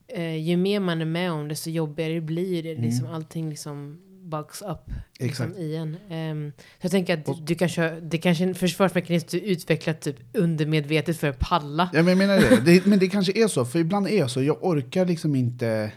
eh, 0.08 0.36
ju 0.36 0.58
mer 0.58 0.80
man 0.80 1.02
är 1.02 1.06
med 1.06 1.32
om 1.32 1.48
det 1.48 1.56
så 1.56 1.70
jobbigare 1.70 2.22
blir 2.22 2.64
det. 2.64 2.76
Liksom, 2.76 3.06
Mm. 3.06 3.16
Allting 3.16 3.50
liksom 3.50 4.02
bugs 4.30 4.62
upp 4.62 4.92
liksom, 5.20 5.54
i 5.58 5.76
en. 5.76 5.98
Ehm, 6.10 6.52
så 6.58 6.86
jag 6.86 6.92
tänker 6.92 7.18
att 7.20 7.30
Och- 7.30 7.42
du, 7.42 7.56
kanske, 7.56 8.00
det 8.00 8.18
kanske 8.18 8.44
är 8.44 8.48
en 8.48 8.56
försvarsmekanism 8.56 9.28
du 9.32 9.40
utvecklat 9.40 10.02
typ 10.02 10.16
undermedvetet 10.34 11.18
för 11.20 11.28
att 11.30 11.40
palla. 11.40 11.90
Ja, 11.94 12.00
men 12.04 12.08
jag 12.08 12.18
menar 12.18 12.36
det. 12.38 12.62
det. 12.66 12.86
Men 12.86 13.00
det 13.00 13.08
kanske 13.08 13.44
är 13.44 13.48
så, 13.48 13.66
för 13.66 13.80
ibland 13.80 14.08
är 14.08 14.18
jag 14.18 14.32
så. 14.32 14.42
Jag 14.44 14.64
orkar 14.64 15.06
liksom 15.06 15.36
inte 15.36 15.92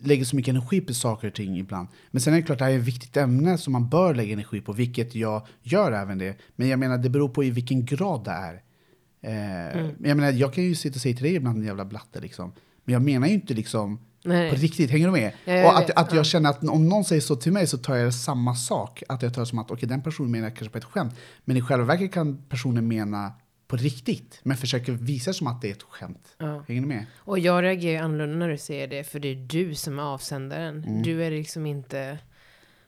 lägga 0.00 0.24
så 0.24 0.36
mycket 0.36 0.50
energi 0.52 0.80
på 0.80 0.94
saker 0.94 1.28
och 1.28 1.34
ting 1.34 1.58
ibland. 1.58 1.88
Men 2.10 2.20
sen 2.20 2.32
är 2.34 2.36
det 2.36 2.42
klart, 2.42 2.58
det 2.58 2.64
här 2.64 2.72
är 2.72 2.78
ett 2.78 2.84
viktigt 2.84 3.16
ämne 3.16 3.58
som 3.58 3.72
man 3.72 3.88
bör 3.88 4.14
lägga 4.14 4.32
energi 4.32 4.60
på, 4.60 4.72
vilket 4.72 5.14
jag 5.14 5.46
gör 5.62 5.92
även 5.92 6.18
det. 6.18 6.36
Men 6.56 6.68
jag 6.68 6.78
menar, 6.78 6.98
det 6.98 7.08
beror 7.10 7.28
på 7.28 7.44
i 7.44 7.50
vilken 7.50 7.84
grad 7.84 8.24
det 8.24 8.30
är. 8.30 8.54
Eh, 8.54 9.78
Mm. 9.78 9.90
Jag 10.04 10.16
menar, 10.16 10.32
jag 10.32 10.54
kan 10.54 10.64
ju 10.64 10.74
sitta 10.74 10.94
och 10.96 11.00
säga 11.00 11.14
till 11.16 11.24
dig 11.24 11.34
ibland, 11.34 11.58
en 11.58 11.64
jävla 11.64 11.84
blatte 11.84 12.20
liksom. 12.20 12.52
Men 12.84 12.92
jag 12.92 13.02
menar 13.02 13.26
ju 13.28 13.34
inte 13.34 13.54
liksom 13.54 13.98
Nej. 14.24 14.50
på 14.50 14.56
riktigt, 14.56 14.90
hänger 14.90 15.06
du 15.06 15.12
med? 15.12 15.32
Ja, 15.44 15.52
jag 15.52 15.66
och 15.66 15.78
att, 15.78 15.88
vet, 15.88 15.98
att 15.98 16.10
jag 16.10 16.18
ja. 16.18 16.24
känner 16.24 16.50
att 16.50 16.64
om 16.64 16.88
någon 16.88 17.04
säger 17.04 17.22
så 17.22 17.36
till 17.36 17.52
mig 17.52 17.66
så 17.66 17.78
tar 17.78 17.96
jag 17.96 18.14
samma 18.14 18.54
sak. 18.54 19.02
Att 19.08 19.22
jag 19.22 19.34
tar 19.34 19.42
det 19.42 19.46
som 19.46 19.58
att 19.58 19.70
okej, 19.70 19.88
den 19.88 20.02
personen 20.02 20.30
menar 20.30 20.50
kanske 20.50 20.68
på 20.68 20.78
ett 20.78 20.84
skämt. 20.84 21.14
Men 21.44 21.56
i 21.56 21.60
själva 21.60 21.86
verket 21.86 22.12
kan 22.12 22.42
personen 22.48 22.88
mena 22.88 23.32
på 23.66 23.76
riktigt, 23.76 24.40
men 24.42 24.56
försöker 24.56 24.92
visa 24.92 25.32
som 25.32 25.46
att 25.46 25.62
det 25.62 25.68
är 25.68 25.72
ett 25.72 25.82
skämt. 25.82 26.34
Ja. 26.38 26.64
Hänger 26.68 26.80
ni 26.80 26.86
med? 26.86 27.06
Och 27.16 27.38
jag 27.38 27.62
reagerar 27.62 28.04
annorlunda 28.04 28.36
när 28.36 28.48
du 28.48 28.58
säger 28.58 28.88
det, 28.88 29.04
för 29.04 29.20
det 29.20 29.28
är 29.28 29.34
du 29.34 29.74
som 29.74 29.98
är 29.98 30.02
avsändaren. 30.02 30.84
Mm. 30.84 31.02
Du 31.02 31.24
är 31.24 31.30
liksom 31.30 31.66
inte 31.66 32.18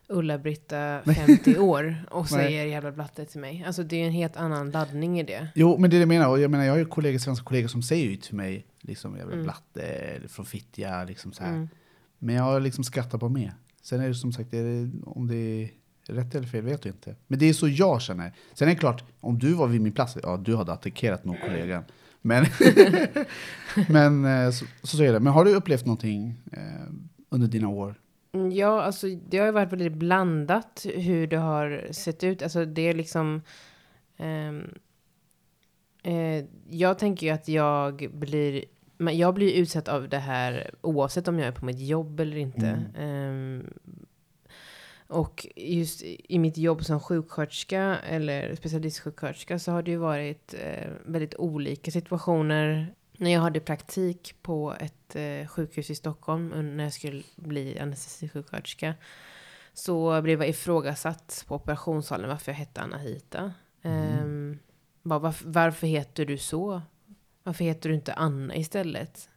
Ulla-Britta, 0.09 1.01
50 1.15 1.59
år, 1.59 2.05
och 2.11 2.29
säger 2.39 2.67
jävla 2.67 2.93
blatte 2.93 3.25
till 3.25 3.41
mig. 3.41 3.65
Alltså 3.67 3.83
det 3.83 3.97
är 3.97 4.07
en 4.07 4.13
helt 4.13 4.37
annan 4.37 4.71
laddning 4.71 5.21
i 5.21 5.23
det. 5.23 5.49
Jo, 5.55 5.79
men 5.79 5.91
det 5.91 5.97
är 5.97 5.99
det 5.99 6.03
jag 6.03 6.09
menar. 6.09 6.29
Och 6.29 6.41
jag 6.41 6.51
menar, 6.51 6.65
jag 6.65 6.73
har 6.73 6.79
ju 6.79 6.85
kollegor, 6.85 7.19
svenska 7.19 7.45
kollegor 7.45 7.69
som 7.69 7.83
säger 7.83 8.11
ju 8.11 8.17
till 8.17 8.35
mig, 8.35 8.67
liksom, 8.81 9.15
vill 9.15 9.23
Mm. 9.23 9.43
blatte, 9.43 9.83
eller 9.83 10.29
från 10.29 10.47
Fittja, 10.47 11.05
liksom 11.05 11.33
så 11.33 11.43
här. 11.43 11.51
Mm. 11.53 11.69
Men 12.19 12.35
jag 12.35 12.43
har 12.43 12.61
liksom 12.61 12.85
skrattat 12.85 13.21
på 13.21 13.29
med. 13.29 13.53
Sen 13.83 14.01
är 14.01 14.09
det 14.09 14.15
som 14.15 14.33
sagt, 14.33 14.51
det, 14.51 14.91
om 15.05 15.27
det 15.29 15.37
är 15.37 15.71
rätt 16.09 16.35
eller 16.35 16.47
fel 16.47 16.65
vet 16.65 16.85
jag 16.85 16.95
inte. 16.95 17.15
Men 17.27 17.39
det 17.39 17.47
är 17.49 17.53
så 17.53 17.69
jag 17.69 18.03
känner. 18.03 18.33
Sen 18.55 18.69
är 18.69 18.73
det 18.73 18.79
klart, 18.81 19.05
om 19.21 19.39
du 19.39 19.53
var 19.53 19.67
vid 19.67 19.81
min 19.81 19.93
plats, 19.93 20.17
ja 20.23 20.37
du 20.37 20.57
hade 20.57 20.73
attackerat 20.73 21.25
nog 21.25 21.41
kollegan. 21.41 21.85
Men, 22.23 22.47
men 23.89 24.25
eh, 24.25 24.51
så, 24.51 24.65
så 24.83 25.03
är 25.03 25.13
det. 25.13 25.21
Men 25.21 25.33
har 25.33 25.45
du 25.45 25.55
upplevt 25.55 25.87
någonting 25.87 26.35
eh, 26.53 26.61
under 27.31 27.49
dina 27.49 27.69
år? 27.69 27.95
Mm, 28.37 28.53
Ja, 28.53 28.83
alltså 28.83 29.07
det 29.29 29.39
har 29.39 29.47
ju 29.47 29.53
varit 29.53 29.73
väldigt 29.73 29.93
blandat 29.93 30.87
hur 30.95 31.27
det 31.27 31.37
har 31.37 31.87
sett 31.93 32.25
ut. 32.25 32.43
Alltså 32.43 32.65
det 32.65 32.83
är 32.89 32.95
liksom... 32.95 33.43
ehm, 34.17 34.75
eh, 36.03 36.45
jag 36.71 36.99
tänker 36.99 37.27
ju 37.27 37.33
att 37.33 37.49
jag 37.49 38.11
blir... 38.15 38.65
men 38.97 39.19
Jag 39.19 39.35
blir 39.35 39.53
utsatt 39.55 39.89
av 39.89 40.09
det 40.09 40.19
här 40.19 40.71
oavsett 40.81 41.29
om 41.29 41.39
jag 41.39 41.49
är 41.49 41.53
på 41.53 41.65
mitt 41.65 41.81
jobb 41.81 42.21
eller 42.21 42.37
inte. 42.37 42.83
Ehm, 42.99 43.67
och 45.09 45.47
just 45.57 46.03
i 46.03 46.21
i 46.29 46.39
mitt 46.39 46.59
jobb 46.59 46.85
som 46.85 47.01
sjuksköterska 47.01 47.97
eller 48.09 48.55
specialistsjuksköterska 48.55 49.59
så 49.59 49.73
har 49.73 49.83
det 49.83 49.91
ju 49.91 49.97
varit 49.97 50.55
eh, 50.55 50.91
väldigt 51.05 51.35
olika 51.35 51.91
situationer. 51.91 52.95
När 53.19 53.31
jag 53.31 53.41
hade 53.41 53.61
praktik 53.61 54.35
på 54.43 54.75
ett 54.81 55.17
eh, 55.17 55.47
sjukhus 55.49 55.91
i 55.91 55.95
Stockholm 55.95 56.77
när 56.77 56.85
jag 56.85 56.93
skulle 56.93 57.23
bli 57.37 57.79
anestesisjuksköterska 57.79 58.95
så 59.75 60.23
blev 60.23 60.41
jag 60.41 60.49
ifrågasatt 60.49 61.45
på 61.49 61.55
operationssalen 61.55 62.29
varför 62.29 62.53
jag 62.53 62.57
hette 62.57 62.81
Anahita. 62.81 63.53
Ehm, 63.83 64.59
bara, 65.03 65.19
varför, 65.19 65.49
varför 65.49 65.87
heter 65.87 66.25
du 66.25 66.39
så? 66.39 66.83
Varför 67.43 67.65
heter 67.65 67.89
du 67.89 67.95
inte 67.95 68.15
Anna 68.15 68.55
istället? 68.57 69.29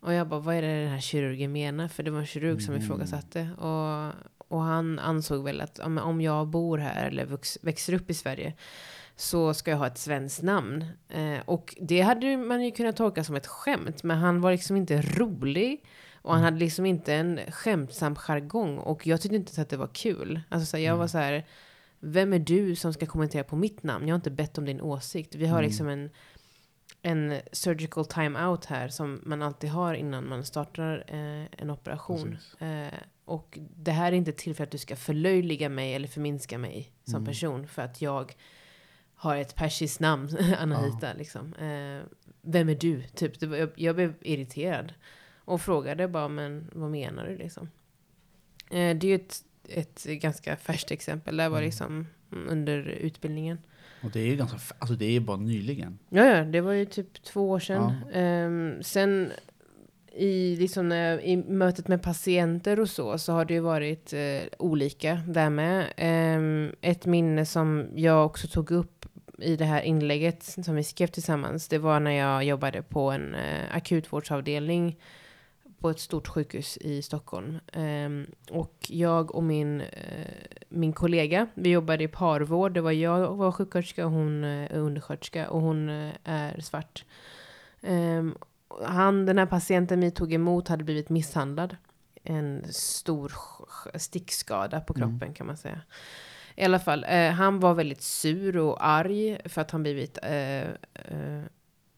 Och 0.00 0.12
jag 0.12 0.28
bara, 0.28 0.40
vad 0.40 0.54
är 0.54 0.62
det 0.62 0.82
den 0.82 0.88
här 0.92 1.00
kirurgen 1.00 1.52
menar? 1.52 1.88
För 1.88 2.02
det 2.02 2.10
var 2.10 2.18
en 2.20 2.26
kirurg 2.26 2.62
som 2.62 2.74
Mm. 2.74 2.84
ifrågasatte. 2.84 3.50
Och, 3.58 4.12
och 4.48 4.60
han 4.62 4.98
ansåg 4.98 5.44
väl 5.44 5.60
att 5.60 5.78
om 5.78 6.20
jag 6.20 6.46
bor 6.48 6.78
här 6.78 7.06
eller 7.06 7.24
vux, 7.26 7.58
växer 7.62 7.92
upp 7.94 8.10
i 8.10 8.14
Sverige 8.14 8.54
så 9.20 9.54
ska 9.54 9.70
jag 9.70 9.78
ha 9.78 9.86
ett 9.86 9.98
svenskt 9.98 10.42
namn. 10.42 10.84
Eh, 11.08 11.38
och 11.44 11.74
det 11.80 12.00
hade 12.00 12.36
man 12.36 12.64
ju 12.64 12.70
kunnat 12.70 12.96
tolka 12.96 13.24
som 13.24 13.34
ett 13.34 13.46
skämt, 13.46 14.02
men 14.02 14.18
han 14.18 14.40
var 14.40 14.52
liksom 14.52 14.76
inte 14.76 15.02
rolig. 15.02 15.84
Och 16.22 16.34
han 16.34 16.42
hade 16.42 16.58
liksom 16.58 16.86
inte 16.86 17.14
en 17.14 17.40
skämtsam 17.50 18.14
jargong. 18.16 18.78
Och 18.78 19.06
jag 19.06 19.20
tyckte 19.20 19.36
inte 19.36 19.62
att 19.62 19.68
det 19.68 19.76
var 19.76 19.90
kul. 19.92 20.40
Alltså 20.48 20.66
så 20.66 20.76
här, 20.76 20.84
jag 20.84 20.96
var 20.96 21.06
så 21.06 21.18
här, 21.18 21.46
vem 22.00 22.32
är 22.32 22.38
du 22.38 22.76
som 22.76 22.92
ska 22.92 23.06
kommentera 23.06 23.44
på 23.44 23.56
mitt 23.56 23.82
namn? 23.82 24.08
Jag 24.08 24.12
har 24.14 24.18
inte 24.18 24.30
bett 24.30 24.58
om 24.58 24.64
din 24.64 24.80
åsikt. 24.80 25.34
Vi 25.34 25.46
har 25.46 25.58
Mm. 25.58 25.68
liksom 25.68 25.88
en, 25.88 26.10
en 27.02 27.40
surgical 27.52 28.04
time-out 28.06 28.64
här 28.64 28.88
som 28.88 29.20
man 29.24 29.42
alltid 29.42 29.70
har 29.70 29.94
innan 29.94 30.28
man 30.28 30.44
startar 30.44 31.04
eh, 31.08 31.60
en 31.62 31.70
operation. 31.70 32.38
Eh, 32.58 32.98
och 33.24 33.58
det 33.76 33.90
här 33.92 34.12
är 34.12 34.16
inte 34.16 34.32
till 34.32 34.54
för 34.54 34.64
att 34.64 34.70
du 34.70 34.78
ska 34.78 34.96
förlöjliga 34.96 35.68
mig 35.68 35.94
eller 35.94 36.08
förminska 36.08 36.58
mig 36.58 36.92
som 37.04 37.14
Mm. 37.14 37.26
person. 37.26 37.66
För 37.68 37.82
att 37.82 38.02
jag 38.02 38.34
har 39.18 39.36
ett 39.36 39.54
persiskt 39.54 40.00
namn, 40.00 40.28
Anahita. 40.58 41.12
Liksom. 41.18 41.54
Eh, 41.54 42.02
vem 42.42 42.68
är 42.68 42.74
du? 42.74 43.02
Typ, 43.02 43.42
var, 43.42 43.70
jag, 43.76 43.94
blev 43.96 44.14
irriterad. 44.20 44.92
Och 45.44 45.60
frågade 45.60 46.08
bara, 46.08 46.28
men 46.28 46.70
vad 46.72 46.90
menar 46.90 47.26
du 47.26 47.36
liksom? 47.36 47.68
Eh, 48.70 48.96
det 48.96 49.04
är 49.06 49.08
ju 49.08 49.14
ett, 49.14 49.42
ett 49.68 50.04
ganska 50.04 50.56
färskt 50.56 50.90
exempel. 50.90 51.36
Det 51.36 51.48
var 51.48 51.58
Mm. 51.58 51.66
liksom 51.66 52.06
under 52.48 52.78
utbildningen. 52.78 53.58
Och 54.02 54.10
det 54.10 54.20
är 54.20 54.26
ju 54.26 54.36
ganska, 54.36 54.58
alltså 54.78 54.94
det 54.94 55.04
är 55.04 55.10
ju 55.10 55.20
bara 55.20 55.36
nyligen. 55.36 55.98
Ja, 56.08 56.24
ja, 56.24 56.44
det 56.44 56.60
var 56.60 56.72
ju 56.72 56.84
typ 56.84 57.22
två 57.22 57.50
år 57.50 57.60
sedan. 57.60 57.92
Ehm, 58.12 58.82
sen 58.82 59.32
i, 60.12 60.56
liksom, 60.56 60.92
i 60.92 61.36
mötet 61.36 61.88
med 61.88 62.02
patienter 62.02 62.80
och 62.80 62.90
så, 62.90 63.18
så 63.18 63.32
har 63.32 63.44
det 63.44 63.54
ju 63.54 63.60
varit 63.60 64.12
eh, 64.12 64.40
olika 64.58 65.14
där 65.26 65.50
med. 65.50 65.92
Ehm, 65.96 66.72
ett 66.80 67.06
minne 67.06 67.46
som 67.46 67.86
jag 67.94 68.26
också 68.26 68.48
tog 68.48 68.70
upp 68.70 68.97
i 69.38 69.56
det 69.56 69.64
här 69.64 69.82
inlägget 69.82 70.42
som 70.42 70.74
vi 70.74 70.84
skrev 70.84 71.06
tillsammans, 71.06 71.68
det 71.68 71.78
var 71.78 72.00
när 72.00 72.10
jag 72.10 72.44
jobbade 72.44 72.82
på 72.82 73.10
en 73.10 73.34
eh, 73.34 73.76
akutvårdsavdelning 73.76 74.96
på 75.78 75.90
ett 75.90 76.00
stort 76.00 76.28
sjukhus 76.28 76.76
i 76.80 77.02
Stockholm. 77.02 77.58
Ehm, 77.72 78.26
och 78.50 78.74
jag 78.88 79.34
och 79.34 79.42
min, 79.42 79.80
eh, 79.80 79.86
min 80.68 80.92
kollega, 80.92 81.46
vi 81.54 81.70
jobbade 81.70 82.04
i 82.04 82.08
parvård. 82.08 82.72
Det 82.72 82.80
var 82.80 82.92
jag 82.92 83.34
var 83.36 83.52
sjuksköterska 83.52 84.04
och 84.06 84.12
hon 84.12 84.44
eh, 84.44 84.50
är 84.50 84.78
undersköterska 84.78 85.50
och 85.50 85.60
hon 85.60 85.88
eh, 85.88 86.12
är 86.24 86.60
svart. 86.60 87.04
Ehm, 87.82 88.34
han, 88.84 89.26
den 89.26 89.38
här 89.38 89.46
patienten 89.46 90.00
vi 90.00 90.10
tog 90.10 90.32
emot 90.32 90.68
hade 90.68 90.84
blivit 90.84 91.08
misshandlad. 91.08 91.76
En 92.22 92.64
stor 92.72 93.28
sk- 93.28 93.98
stickskada 93.98 94.80
på 94.80 94.94
Mm. 94.96 95.08
kroppen 95.18 95.34
kan 95.34 95.46
man 95.46 95.56
säga. 95.56 95.80
I 96.58 96.64
alla 96.64 96.78
fall, 96.78 97.04
eh, 97.08 97.30
han 97.30 97.60
var 97.60 97.74
väldigt 97.74 98.02
sur 98.02 98.56
och 98.56 98.86
arg 98.86 99.38
för 99.44 99.60
att 99.60 99.70
han 99.70 99.82
blivit... 99.82 100.18
Eh, 100.22 100.62
eh, 100.94 101.42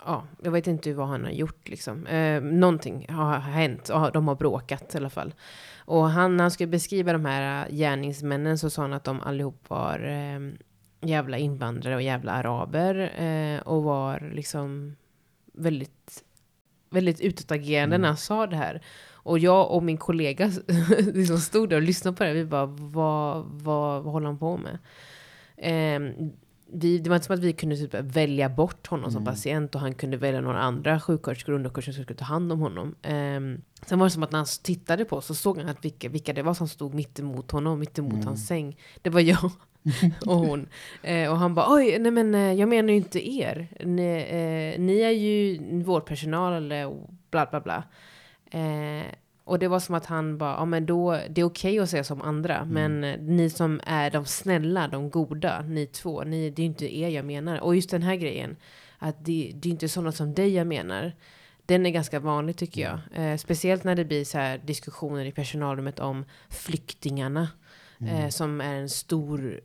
ja, 0.05 0.25
jag 0.43 0.51
vet 0.51 0.67
inte 0.67 0.93
vad 0.93 1.09
han 1.09 1.25
har 1.25 1.31
gjort 1.31 1.69
liksom. 1.69 2.07
Eh, 2.07 2.43
någonting 2.43 3.07
har 3.09 3.39
hänt. 3.39 3.91
De 4.13 4.29
har 4.29 4.35
bråkat 4.35 4.95
i 4.95 4.99
alla 4.99 5.11
fall. 5.11 5.35
Och 5.79 6.11
han, 6.11 6.37
när 6.37 6.45
han 6.45 6.51
skulle 6.51 6.67
beskriva 6.67 7.13
de 7.13 7.25
här 7.25 7.67
eh, 7.67 7.75
gärningsmännen 7.77 8.59
så 8.59 8.71
sa 8.71 8.83
han 8.83 8.93
att 8.93 9.05
de 9.05 9.21
allihop 9.21 9.65
var 9.71 9.99
eh, 10.05 10.53
jävla 11.09 11.39
invandrare 11.39 11.95
och 11.95 12.03
jävla 12.03 12.33
araber. 12.33 13.23
Eh, 13.23 13.61
och 13.61 13.83
var 13.83 14.31
liksom 14.35 14.97
väldigt, 15.53 16.25
väldigt 16.91 17.21
utåtagerande 17.21 17.95
Mm. 17.97 18.01
när 18.01 18.09
han 18.09 18.17
sa 18.17 18.47
det 18.47 18.57
här. 18.57 18.83
Och 19.23 19.39
jag 19.39 19.71
och 19.71 19.83
min 19.83 19.97
kollega 19.97 20.53
liksom 21.15 21.39
stod 21.39 21.69
där 21.69 21.77
och 21.77 21.83
lyssnade 21.83 22.17
på 22.17 22.25
det. 22.25 22.33
Vi 22.33 22.45
bara, 22.45 22.67
vad, 22.67 23.45
vad, 23.45 24.03
vad 24.03 24.13
håller 24.13 24.27
han 24.27 24.39
på 24.39 24.57
med? 24.57 24.79
Ehm, 25.57 26.13
vi, 26.73 26.99
det 26.99 27.11
var 27.11 27.17
inte 27.17 27.27
som 27.27 27.35
att 27.35 27.41
vi 27.41 27.53
kunde 27.53 27.77
typ 27.77 27.95
välja 27.95 28.49
bort 28.49 28.87
honom 28.87 29.11
som 29.11 29.23
Mm. 29.23 29.35
patient 29.35 29.75
och 29.75 29.81
han 29.81 29.95
kunde 29.95 30.17
välja 30.17 30.41
några 30.41 30.59
andra 30.61 31.01
sjuksköterskor 31.01 31.53
och 31.53 31.57
undersköterskor 31.57 31.93
som 31.93 32.03
skulle 32.05 32.19
ta 32.19 32.25
hand 32.25 32.53
om 32.53 32.61
honom. 32.61 32.95
Um, 33.09 33.63
sen 33.87 33.99
var 33.99 34.07
det 34.07 34.11
som 34.11 34.23
att 34.23 34.33
när 34.33 34.39
han 34.39 34.47
tittade 34.63 35.05
på 35.05 35.17
oss 35.17 35.27
så 35.27 35.35
såg 35.35 35.59
han 35.59 35.69
att 35.69 35.85
vilka, 35.85 36.09
vilka 36.09 36.33
det 36.33 36.43
var 36.43 36.55
som 36.55 36.69
stod 36.69 36.95
mitt 36.95 37.19
emot 37.19 37.51
honom, 37.51 37.79
mitt 37.79 37.99
emot 37.99 38.13
Mm. 38.13 38.27
hans 38.27 38.47
säng. 38.47 38.77
Det 39.03 39.11
var 39.11 39.21
jag 39.21 39.51
och 40.27 40.37
hon. 40.37 40.69
Eh, 41.03 41.31
och 41.31 41.37
han 41.39 41.55
bara, 41.55 41.75
oj, 41.75 41.99
nej 41.99 42.13
men 42.13 42.35
eh, 42.35 42.53
jag 42.53 42.69
menar 42.69 42.89
ju 42.89 42.97
inte 42.97 43.31
er. 43.31 43.69
Ni, 43.85 44.03
eh, 44.13 44.81
ni 44.81 45.01
är 45.01 45.11
ju 45.11 45.59
vårdpersonal 45.83 46.53
eller 46.53 46.97
bla 47.31 47.47
bla 47.51 47.61
bla. 47.61 47.83
Eh, 48.51 49.07
och 49.45 49.59
det 49.59 49.69
var 49.69 49.81
som 49.81 49.95
att 49.95 50.07
han 50.07 50.39
bara, 50.39 50.53
ja 50.55 50.65
men 50.65 50.87
då, 50.87 51.19
det 51.31 51.41
är 51.41 51.45
okej 51.45 51.79
att 51.79 51.91
säga 51.91 52.05
som 52.05 52.23
andra, 52.23 52.57
Mm. 52.57 53.01
men 53.01 53.01
ni 53.37 53.51
som 53.51 53.81
är 53.87 54.11
de 54.11 54.25
snälla, 54.27 54.89
de 54.89 55.11
goda, 55.11 55.63
ni 55.63 55.87
två, 55.87 56.23
ni, 56.25 56.51
det 56.51 56.63
är 56.63 56.65
ju 56.65 56.69
inte 56.71 56.97
er 56.97 57.09
jag 57.09 57.25
menar. 57.25 57.61
Och 57.61 57.77
just 57.77 57.91
den 57.91 58.03
här 58.03 58.17
grejen, 58.17 58.57
att 58.99 59.25
det, 59.25 59.53
det 59.55 59.69
är 59.69 59.71
inte 59.71 59.89
sådana 59.89 60.13
som 60.13 60.35
dig 60.35 60.55
jag 60.55 60.67
menar. 60.67 61.13
Den 61.67 61.87
är 61.87 61.91
ganska 61.91 62.21
vanlig 62.21 62.57
tycker 62.57 62.81
jag. 62.81 62.99
Eh, 63.15 63.37
speciellt 63.37 63.85
när 63.85 63.95
det 63.95 64.05
blir 64.05 64.25
så 64.25 64.39
här 64.39 64.59
diskussioner 64.65 65.25
i 65.25 65.33
personalrummet 65.33 65.99
om 65.99 66.25
flyktingarna. 66.49 67.49
Mm. 68.01 68.15
Eh, 68.17 68.29
som 68.29 68.61
är 68.61 68.75
en 68.75 68.89
stor 68.89 69.61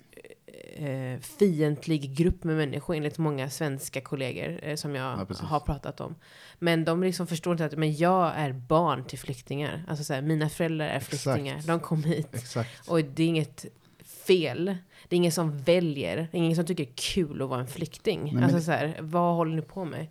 eh, 0.75 1.19
fientlig 1.19 2.15
grupp 2.15 2.43
med 2.43 2.55
människor 2.55 2.95
enligt 2.95 3.17
många 3.17 3.49
svenska 3.49 4.01
kollegor 4.01 4.59
eh, 4.63 4.75
som 4.75 4.95
jag 4.95 5.19
Ja, 5.29 5.35
har 5.45 5.59
pratat 5.59 6.01
om. 6.01 6.15
Men 6.59 6.85
de 6.85 7.03
liksom 7.03 7.27
förstår 7.27 7.51
inte 7.53 7.65
att 7.65 7.77
men 7.77 7.95
jag 7.95 8.33
är 8.35 8.53
barn 8.53 9.05
till 9.05 9.19
flyktingar. 9.19 9.83
Alltså 9.87 10.03
så 10.03 10.13
här, 10.13 10.21
mina 10.21 10.49
föräldrar 10.49 10.87
är 10.87 10.97
Exakt. 10.97 11.21
flyktingar. 11.23 11.61
De 11.67 11.79
kom 11.79 12.03
hit. 12.03 12.27
Exakt. 12.33 12.89
Och 12.89 13.01
det 13.03 13.23
är 13.23 13.27
inget 13.27 13.65
fel. 14.27 14.65
Det 15.09 15.15
är 15.15 15.17
ingen 15.17 15.31
som 15.31 15.57
väljer. 15.57 16.15
Det 16.31 16.37
är 16.37 16.41
ingen 16.41 16.55
som 16.55 16.65
tycker 16.65 16.83
det 16.85 16.91
är 16.91 17.13
kul 17.13 17.41
att 17.41 17.49
vara 17.49 17.59
en 17.59 17.67
flykting. 17.67 18.31
men 18.33 18.43
alltså 18.43 18.61
så 18.61 18.71
här, 18.71 18.95
vad 18.99 19.35
håller 19.35 19.55
ni 19.55 19.61
på 19.61 19.85
med? 19.85 20.07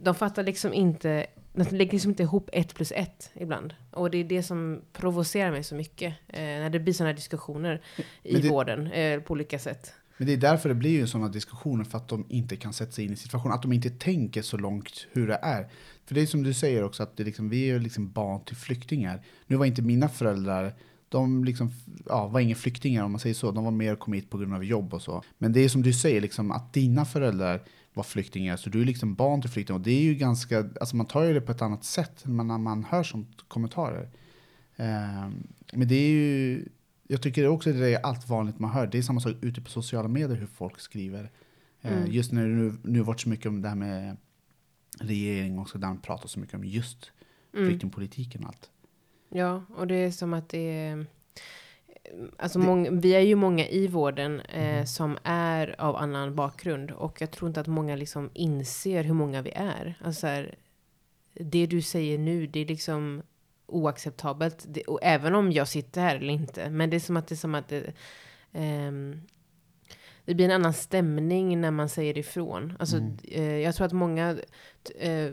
De 0.00 0.14
fattar 0.14 0.42
liksom 0.42 0.72
inte, 0.74 1.26
de 1.52 1.76
lägger 1.76 1.92
liksom 1.92 2.10
inte 2.10 2.22
ihop 2.22 2.50
ett 2.52 2.74
plus 2.74 2.92
ett 2.96 3.30
ibland. 3.34 3.74
Och 3.90 4.10
det 4.10 4.18
är 4.18 4.24
det 4.24 4.42
som 4.42 4.80
provocerar 4.92 5.50
mig 5.50 5.64
så 5.64 5.74
mycket. 5.74 6.14
Eh, 6.28 6.40
när 6.40 6.70
det 6.70 6.80
blir 6.80 6.94
sådana 6.94 7.12
diskussioner 7.14 7.82
i 8.22 8.36
det- 8.40 8.48
vården 8.48 8.86
eh, 8.86 9.20
på 9.20 9.32
olika 9.32 9.58
sätt. 9.58 9.92
Men 10.16 10.26
det 10.26 10.32
är 10.32 10.36
därför 10.36 10.68
det 10.68 10.74
blir 10.74 10.90
ju 10.90 11.06
sådana 11.06 11.28
diskussioner, 11.28 11.84
för 11.84 11.98
att 11.98 12.08
de 12.08 12.26
inte 12.28 12.56
kan 12.56 12.72
sätta 12.72 12.92
sig 12.92 13.04
in 13.04 13.12
i 13.12 13.16
situationen. 13.16 13.54
Att 13.54 13.62
de 13.62 13.72
inte 13.72 13.90
tänker 13.90 14.42
så 14.42 14.56
långt 14.56 15.06
hur 15.12 15.26
det 15.26 15.38
är. 15.42 15.68
För 16.06 16.14
det 16.14 16.20
är 16.22 16.26
som 16.26 16.42
du 16.42 16.54
säger 16.54 16.84
också, 16.84 17.02
att 17.02 17.16
det 17.16 17.24
liksom, 17.24 17.48
vi 17.48 17.70
är 17.70 17.78
liksom 17.78 18.10
barn 18.12 18.44
till 18.44 18.56
flyktingar. 18.56 19.22
Nu 19.46 19.56
var 19.56 19.66
inte 19.66 19.82
mina 19.82 20.08
föräldrar, 20.08 20.74
de 21.08 21.44
liksom, 21.44 21.70
ja, 22.06 22.26
var 22.26 22.40
inga 22.40 22.54
flyktingar 22.54 23.04
om 23.04 23.10
man 23.12 23.20
säger 23.20 23.34
så. 23.34 23.50
De 23.50 23.64
var 23.64 23.70
mer 23.70 23.92
och 23.92 23.98
kom 23.98 24.12
hit 24.12 24.30
på 24.30 24.38
grund 24.38 24.54
av 24.54 24.64
jobb 24.64 24.94
och 24.94 25.02
så. 25.02 25.22
Men 25.38 25.52
det 25.52 25.60
är 25.60 25.68
som 25.68 25.82
du 25.82 25.92
säger, 25.92 26.20
liksom, 26.20 26.50
att 26.50 26.72
dina 26.72 27.04
föräldrar 27.04 27.62
vad 27.94 28.06
flykting 28.06 28.46
är. 28.46 28.56
Så 28.56 28.70
du 28.70 28.80
är 28.80 28.84
liksom 28.84 29.14
barn 29.14 29.40
till 29.40 29.50
flykting. 29.50 29.76
Och 29.76 29.82
det 29.82 29.90
är 29.90 30.02
ju 30.02 30.14
ganska, 30.14 30.58
alltså 30.80 30.96
man 30.96 31.06
tar 31.06 31.22
ju 31.24 31.34
det 31.34 31.40
på 31.40 31.52
ett 31.52 31.62
annat 31.62 31.84
sätt 31.84 32.22
när 32.26 32.58
man 32.58 32.84
hör 32.84 33.02
sånt 33.02 33.48
kommentarer. 33.48 34.10
Eh, 34.76 35.28
men 35.72 35.88
det 35.88 35.94
är 35.94 36.10
ju, 36.10 36.68
jag 37.08 37.22
tycker 37.22 37.48
också 37.48 37.72
det 37.72 37.94
är 37.94 38.00
allt 38.02 38.28
vanligt 38.28 38.58
man 38.58 38.70
hör. 38.70 38.86
Det 38.86 38.98
är 38.98 39.02
samma 39.02 39.20
sak 39.20 39.32
ute 39.40 39.60
på 39.60 39.70
sociala 39.70 40.08
medier 40.08 40.36
hur 40.36 40.46
folk 40.46 40.80
skriver. 40.80 41.30
Eh, 41.80 41.92
Mm. 41.92 42.10
Just 42.10 42.32
när 42.32 42.42
det 42.48 42.54
nu, 42.54 42.74
nu 42.82 43.00
varit 43.00 43.20
så 43.20 43.28
mycket 43.28 43.46
om 43.46 43.62
det 43.62 43.68
här 43.68 43.76
med 43.76 44.16
regering 45.00 45.58
också, 45.58 45.78
där 45.78 45.88
man 45.88 46.00
pratar 46.00 46.28
så 46.28 46.40
mycket 46.40 46.54
om 46.54 46.64
just 46.64 47.10
Mm. 47.54 47.68
flyktingpolitiken 47.68 48.42
och 48.42 48.48
allt. 48.48 48.70
Ja, 49.28 49.64
och 49.76 49.86
det 49.86 49.94
är 49.94 50.10
som 50.10 50.34
att 50.34 50.48
det 50.48 50.58
är... 50.58 51.06
Alltså 52.36 52.58
många, 52.58 52.90
vi 52.90 53.14
är 53.14 53.20
ju 53.20 53.34
många 53.34 53.68
i 53.68 53.86
vården 53.86 54.40
eh, 54.40 54.68
Mm. 54.74 54.86
som 54.86 55.18
är 55.24 55.80
av 55.80 55.96
annan 55.96 56.34
bakgrund. 56.34 56.90
Och 56.90 57.20
jag 57.20 57.30
tror 57.30 57.48
inte 57.48 57.60
att 57.60 57.66
många 57.66 57.96
liksom 57.96 58.30
inser 58.34 59.04
hur 59.04 59.14
många 59.14 59.42
vi 59.42 59.50
är. 59.50 59.98
Alltså 60.04 60.20
så 60.20 60.26
här, 60.26 60.54
det 61.34 61.66
du 61.66 61.82
säger 61.82 62.18
nu, 62.18 62.46
det 62.46 62.60
är 62.60 62.66
liksom 62.66 63.22
oacceptabelt. 63.66 64.64
Det, 64.68 64.82
och 64.82 64.98
även 65.02 65.34
om 65.34 65.52
jag 65.52 65.68
sitter 65.68 66.00
här 66.00 66.16
eller 66.16 66.32
inte. 66.32 66.70
Men 66.70 66.90
det 66.90 66.96
är 66.96 67.00
som 67.00 67.16
att 67.16 67.28
det 67.28 67.34
är 67.34 67.36
som 67.36 67.54
att 67.54 67.68
det, 67.68 67.92
ehm, 68.52 69.20
det 70.24 70.34
blir 70.34 70.44
en 70.46 70.50
annan 70.52 70.72
stämning 70.74 71.60
när 71.60 71.70
man 71.70 71.88
säger 71.88 72.18
ifrån. 72.18 72.76
Alltså, 72.78 72.96
Mm. 72.96 73.16
eh, 73.28 73.56
jag 73.58 73.74
tror 73.74 73.86
att 73.86 73.92
många 73.92 74.36
eh, 75.00 75.30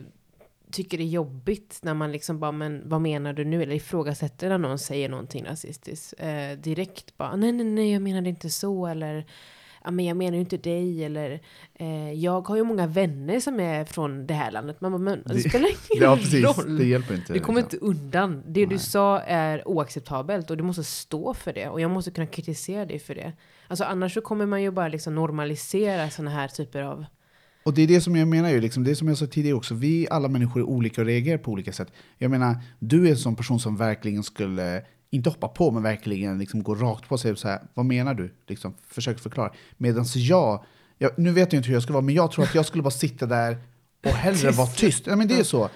tycker 0.71 0.97
det 0.97 1.03
är 1.03 1.07
jobbigt 1.07 1.79
när 1.81 1.93
man 1.93 2.11
liksom 2.11 2.39
bara, 2.39 2.51
men 2.51 2.81
vad 2.89 3.01
menar 3.01 3.33
du 3.33 3.45
nu? 3.45 3.63
Eller 3.63 3.75
ifrågasätter 3.75 4.49
när 4.49 4.57
någon 4.57 4.79
säger 4.79 5.09
någonting 5.09 5.45
rasistiskt. 5.45 6.13
Eh, 6.17 6.57
direkt 6.57 7.17
bara, 7.17 7.35
nej, 7.35 7.51
nej, 7.51 7.65
nej, 7.65 7.93
jag 7.93 8.01
menade 8.01 8.29
inte 8.29 8.49
så. 8.49 8.87
Eller, 8.87 9.25
ja, 9.83 9.91
men 9.91 10.05
jag 10.05 10.17
menar 10.17 10.33
ju 10.33 10.39
inte 10.39 10.57
dig. 10.57 11.03
Eller, 11.05 11.41
eh, 11.75 12.13
jag 12.13 12.47
har 12.47 12.55
ju 12.55 12.63
många 12.63 12.87
vänner 12.87 13.39
som 13.39 13.59
är 13.59 13.85
från 13.85 14.27
det 14.27 14.33
här 14.33 14.51
landet. 14.51 14.81
Man 14.81 14.91
bara, 14.91 14.97
men 14.97 15.23
det, 15.25 15.33
Det- 15.33 15.49
spelar 15.49 15.67
ingen 15.91 16.03
Ja, 16.03 16.15
precis. 16.15 16.57
roll. 16.57 16.77
Det 16.77 16.85
hjälper 16.85 17.15
inte. 17.15 17.33
Du 17.33 17.39
kommer 17.39 17.61
liksom. 17.61 17.77
inte 17.77 18.01
undan. 18.01 18.43
Det 18.47 18.65
du 18.65 18.75
Nej. 18.75 18.79
sa 18.79 19.19
är 19.19 19.67
oacceptabelt 19.67 20.49
och 20.51 20.57
du 20.57 20.63
måste 20.63 20.83
stå 20.83 21.33
för 21.33 21.53
det. 21.53 21.69
Och 21.69 21.81
jag 21.81 21.91
måste 21.91 22.11
kunna 22.11 22.27
kritisera 22.27 22.85
dig 22.85 22.99
för 22.99 23.15
det. 23.15 23.33
Alltså 23.67 23.83
annars 23.83 24.13
så 24.13 24.21
kommer 24.21 24.45
man 24.45 24.61
ju 24.61 24.71
bara 24.71 24.87
liksom 24.87 25.15
normalisera 25.15 26.09
såna 26.09 26.31
här 26.31 26.47
typer 26.47 26.81
av... 26.81 27.05
Och 27.69 27.75
det 27.75 27.81
är 27.81 27.87
det 27.87 28.01
som 28.01 28.15
jag 28.15 28.27
menar 28.27 28.49
ju, 28.49 28.61
liksom, 28.61 28.83
det 28.83 28.95
som 28.95 29.07
jag 29.07 29.17
sa 29.17 29.27
tidigare 29.27 29.55
också, 29.55 29.73
vi 29.73 30.07
alla 30.11 30.27
människor 30.27 30.59
är 30.59 30.63
olika 30.63 31.01
och 31.01 31.07
reagerar 31.07 31.37
på 31.37 31.51
olika 31.51 31.73
sätt. 31.73 31.91
Jag 32.17 32.31
menar, 32.31 32.57
du 32.79 33.07
är 33.07 33.11
en 33.11 33.17
sån 33.17 33.35
person 33.35 33.59
som 33.59 33.77
verkligen 33.77 34.23
skulle, 34.23 34.81
inte 35.09 35.29
hoppa 35.29 35.47
på, 35.47 35.71
men 35.71 35.83
verkligen 35.83 36.39
liksom 36.39 36.63
gå 36.63 36.75
rakt 36.75 37.07
på 37.07 37.13
och 37.13 37.19
säga 37.19 37.35
så 37.35 37.47
här, 37.47 37.61
vad 37.73 37.85
menar 37.85 38.13
du? 38.13 38.33
Liksom, 38.47 38.73
försök 38.87 39.19
förklara. 39.19 39.51
Medan 39.77 40.05
jag, 40.15 40.63
jag, 40.97 41.11
nu 41.17 41.31
vet 41.31 41.53
jag 41.53 41.59
inte 41.59 41.67
hur 41.67 41.73
jag 41.73 41.83
ska 41.83 41.93
vara, 41.93 42.03
men 42.03 42.15
jag 42.15 42.31
tror 42.31 42.45
att 42.45 42.55
jag 42.55 42.65
skulle 42.65 42.83
bara 42.83 42.91
sitta 42.91 43.25
där 43.25 43.57
och 44.05 44.11
hellre 44.11 44.51
vara 44.51 44.67
tyst. 44.67 45.07
Ja, 45.07 45.15
men 45.15 45.27
det 45.27 45.39
är 45.39 45.43
så. 45.43 45.69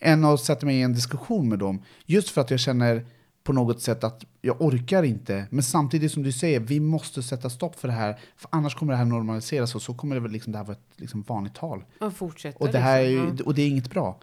Än 0.00 0.24
att 0.24 0.40
sätta 0.40 0.66
mig 0.66 0.76
i 0.76 0.82
en 0.82 0.92
diskussion 0.92 1.48
med 1.48 1.58
dem. 1.58 1.82
Just 2.06 2.30
för 2.30 2.40
att 2.40 2.50
jag 2.50 2.60
känner 2.60 3.06
på 3.44 3.52
något 3.52 3.82
sätt 3.82 4.04
att 4.04 4.24
jag 4.42 4.60
orkar 4.62 5.02
inte. 5.02 5.46
Men 5.50 5.62
samtidigt 5.62 6.12
som 6.12 6.22
du 6.22 6.32
säger, 6.32 6.60
vi 6.60 6.80
måste 6.80 7.22
sätta 7.22 7.50
stopp 7.50 7.76
för 7.80 7.88
det 7.88 7.94
här. 7.94 8.18
För 8.36 8.48
annars 8.52 8.74
kommer 8.74 8.92
det 8.92 8.96
här 8.96 9.04
normaliseras 9.04 9.74
och 9.74 9.82
så 9.82 9.94
kommer 9.94 10.14
det 10.14 10.20
väl 10.20 10.30
liksom, 10.30 10.52
det 10.52 10.58
här 10.58 10.64
vara 10.64 10.76
ett 10.76 11.00
liksom 11.00 11.22
vanligt 11.22 11.54
tal. 11.54 11.84
Och 12.00 12.12
fortsätta 12.12 12.58
Och 12.64 12.72
det, 12.72 12.78
här 12.78 13.00
är 13.00 13.10
liksom. 13.10 13.36
ju, 13.36 13.42
och 13.44 13.54
det 13.54 13.62
är 13.62 13.68
inget 13.68 13.90
bra. 13.90 14.20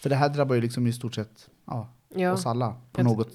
För 0.00 0.08
det 0.10 0.16
här 0.16 0.28
drabbar 0.28 0.54
ju 0.54 0.60
liksom 0.60 0.86
i 0.86 0.92
stort 0.92 1.14
sett 1.14 1.48
ja, 1.66 1.88
ja. 2.14 2.20
ja. 2.20 2.32
oss 2.32 2.46
alla 2.46 2.70
på 2.92 3.00
Jag- 3.00 3.04
något 3.04 3.32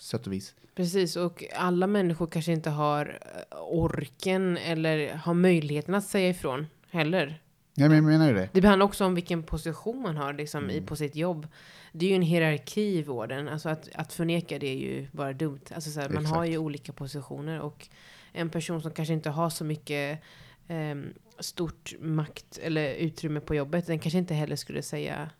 sätt 0.00 0.26
och 0.26 0.32
vis. 0.32 0.54
Precis, 0.74 1.16
och 1.16 1.44
alla 1.56 1.86
människor 1.86 2.26
kanske 2.26 2.52
inte 2.52 2.70
har 2.70 3.18
eh, 3.50 3.56
orken 3.60 4.56
eller 4.56 5.14
har 5.14 5.34
möjligheten 5.34 5.94
att 5.94 6.04
säga 6.04 6.28
ifrån 6.28 6.66
heller. 6.90 7.42
Ja, 7.74 7.88
men 7.88 7.96
jag 7.96 8.04
menar 8.04 8.28
ju 8.28 8.34
det. 8.34 8.48
Det 8.52 8.68
handlar 8.68 8.86
också 8.86 9.04
om 9.04 9.14
vilken 9.14 9.42
position 9.42 10.02
man 10.02 10.16
har 10.16 10.32
liksom, 10.32 10.70
i, 10.70 10.74
Mm. 10.76 10.86
på 10.86 10.96
sitt 10.96 11.16
jobb. 11.16 11.46
Det 11.98 12.06
är 12.06 12.10
ju 12.10 12.16
en 12.16 12.22
hierarki 12.22 12.98
i 12.98 13.02
vården. 13.02 13.48
Alltså 13.48 13.68
att, 13.68 13.88
att 13.94 14.12
förneka 14.12 14.58
det 14.58 14.66
är 14.66 14.76
ju 14.76 15.06
bara 15.12 15.32
dumt. 15.32 15.60
Alltså 15.74 15.90
så 15.90 16.00
här, 16.00 16.08
man 16.08 16.26
har 16.26 16.44
ju 16.44 16.58
olika 16.58 16.92
positioner. 16.92 17.60
Och 17.60 17.88
en 18.32 18.50
person 18.50 18.82
som 18.82 18.90
kanske 18.90 19.14
inte 19.14 19.30
har 19.30 19.50
så 19.50 19.64
mycket 19.64 20.22
ehm, 20.68 21.14
stort 21.38 21.94
makt 22.00 22.58
eller 22.62 22.94
utrymme 22.94 23.40
på 23.40 23.54
jobbet, 23.54 23.86
den 23.86 23.98
kanske 23.98 24.18
inte 24.18 24.34
heller 24.34 24.56
skulle 24.56 24.82
säga 24.82 25.30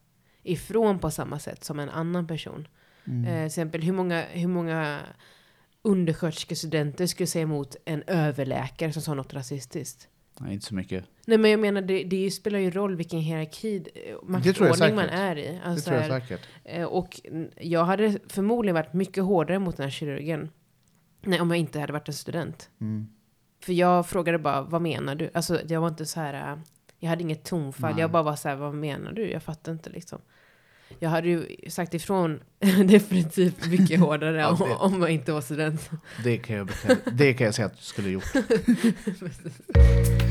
ifrån 0.42 0.99
på 0.99 1.11
samma 1.11 1.38
sätt 1.38 1.64
som 1.64 1.79
en 1.79 1.90
annan 1.90 2.27
person. 2.27 2.69
Mm. 3.07 3.25
Eh, 3.25 3.35
till 3.35 3.47
exempel 3.47 3.83
hur 3.83 3.92
många, 3.92 4.25
hur 4.31 4.49
många 4.49 5.01
undersköterskestudenter 5.83 7.07
skulle 7.07 7.27
säga 7.27 7.42
emot 7.42 7.77
en 7.85 8.03
överläkare 8.07 8.92
som 8.92 9.03
sa 9.03 9.14
något 9.14 9.35
rasistiskt? 9.35 10.09
Nej, 10.40 10.55
inte 10.55 10.66
så 10.66 10.75
mycket. 10.75 11.05
Nej 11.27 11.38
men 11.38 11.51
jag 11.51 11.61
menar 11.61 11.83
det, 11.83 12.05
det 12.05 12.31
spelar 12.31 12.59
ju 12.59 12.70
roll 12.70 12.96
vilken 12.96 13.20
hierarki, 13.20 13.77
eh, 13.94 14.16
maktordning 14.22 14.94
man 14.94 15.05
säkert. 15.05 15.18
är 15.20 15.37
i. 15.38 15.42
Det 15.42 15.61
Alltså, 15.64 15.90
tror 15.90 16.03
jag 16.03 16.22
säkert. 16.22 16.40
eh, 16.64 16.85
och 16.85 17.20
jag 17.57 17.85
hade 17.85 18.18
förmodligen 18.29 18.75
varit 18.75 18.92
mycket 18.92 19.25
hårdare 19.25 19.59
mot 19.59 19.77
den 19.77 19.85
här 19.85 19.90
kirurgen. 19.90 20.51
Nej, 21.22 21.40
om 21.40 21.51
jag 21.51 21.59
inte 21.59 21.81
hade 21.81 21.92
varit 21.92 22.09
en 22.09 22.14
student. 22.14 22.70
Mm. 22.81 23.07
För 23.64 23.72
jag 23.72 24.07
frågade 24.07 24.38
bara, 24.38 24.62
vad 24.62 24.83
menar 24.83 25.14
du? 25.14 25.31
Alltså 25.35 25.61
jag 25.68 25.81
var 25.81 25.88
inte 25.88 26.07
så 26.07 26.20
här, 26.20 26.53
eh, 26.53 26.59
jag 26.99 27.09
hade 27.09 27.22
inget 27.22 27.44
tonfall. 27.44 27.92
Nej. 27.92 28.01
Jag 28.01 28.11
bara 28.11 28.22
var 28.22 28.37
så 28.37 28.49
här, 28.49 28.57
vad 28.57 28.75
menar 28.75 29.12
du? 29.12 29.31
Jag 29.31 29.42
fattar 29.42 29.72
inte 29.72 29.90
liksom. 29.90 30.18
Jag 30.99 31.11
hade 31.11 31.29
ju 31.29 31.46
sagt 31.70 31.94
ifrån 31.94 32.40
definitivt 32.85 33.66
mycket 33.66 34.01
hårdare 34.01 34.37
Ja, 34.40 34.49
om, 34.51 34.59
det- 34.68 34.75
om 34.75 35.01
jag 35.03 35.11
inte 35.11 35.33
var 35.33 35.40
student. 35.40 35.90
Det 36.25 36.38
kan 36.38 36.57
jag, 36.57 36.70
det 37.12 37.35
kan 37.35 37.44
jag 37.44 37.55
säga 37.55 37.66
att 37.66 37.77
du 37.77 37.83
skulle 37.83 38.09
gjort. 38.11 38.25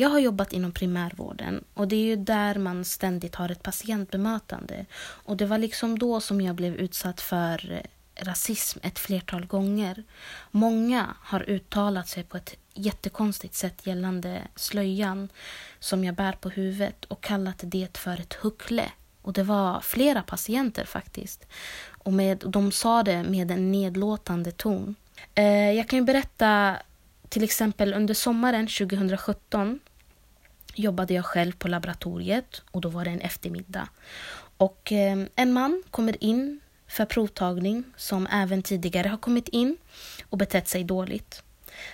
Jag 0.00 0.08
har 0.08 0.18
jobbat 0.18 0.52
inom 0.52 0.72
primärvården 0.72 1.64
och 1.74 1.88
det 1.88 1.96
är 1.96 2.04
ju 2.04 2.16
där 2.16 2.54
man 2.54 2.84
ständigt 2.84 3.34
har 3.34 3.48
ett 3.48 3.62
patientbemötande. 3.62 4.86
Och 5.00 5.36
det 5.36 5.46
var 5.46 5.58
liksom 5.58 5.98
då 5.98 6.20
som 6.20 6.40
jag 6.40 6.54
blev 6.54 6.74
utsatt 6.74 7.20
för 7.20 7.82
rasism 8.14 8.78
ett 8.82 8.98
flertal 8.98 9.46
gånger. 9.46 10.04
Många 10.50 11.14
har 11.20 11.50
uttalat 11.50 12.08
sig 12.08 12.24
på 12.24 12.36
ett 12.36 12.56
jättekonstigt 12.74 13.54
sätt 13.54 13.86
gällande 13.86 14.42
slöjan 14.56 15.28
som 15.78 16.04
jag 16.04 16.14
bär 16.14 16.32
på 16.32 16.48
huvudet 16.48 17.04
och 17.04 17.20
kallat 17.20 17.60
det 17.62 17.96
för 17.96 18.20
ett 18.20 18.34
huckle. 18.34 18.90
Och 19.22 19.32
det 19.32 19.42
var 19.42 19.80
flera 19.80 20.22
patienter 20.22 20.84
faktiskt. 20.84 21.46
Och 22.04 22.12
med, 22.12 22.44
de 22.46 22.72
sa 22.72 23.02
det 23.02 23.22
med 23.22 23.50
en 23.50 23.72
nedlåtande 23.72 24.52
ton. 24.52 24.94
Eh, 25.34 25.72
jag 25.72 25.88
kan 25.88 25.98
ju 25.98 26.04
berätta 26.04 26.76
till 27.28 27.44
exempel 27.44 27.94
under 27.94 28.14
sommaren 28.14 28.66
2017 28.66 29.80
jobbade 30.74 31.14
jag 31.14 31.24
själv 31.24 31.52
på 31.52 31.68
laboratoriet 31.68 32.62
och 32.70 32.80
då 32.80 32.88
var 32.88 33.04
det 33.04 33.10
en 33.10 33.20
eftermiddag. 33.20 33.88
Och 34.56 34.92
eh, 34.92 35.24
en 35.36 35.52
man 35.52 35.82
kommer 35.90 36.24
in 36.24 36.60
för 36.86 37.04
provtagning 37.04 37.84
som 37.96 38.26
även 38.26 38.62
tidigare 38.62 39.08
har 39.08 39.18
kommit 39.18 39.48
in 39.48 39.76
och 40.28 40.38
betett 40.38 40.68
sig 40.68 40.84
dåligt. 40.84 41.42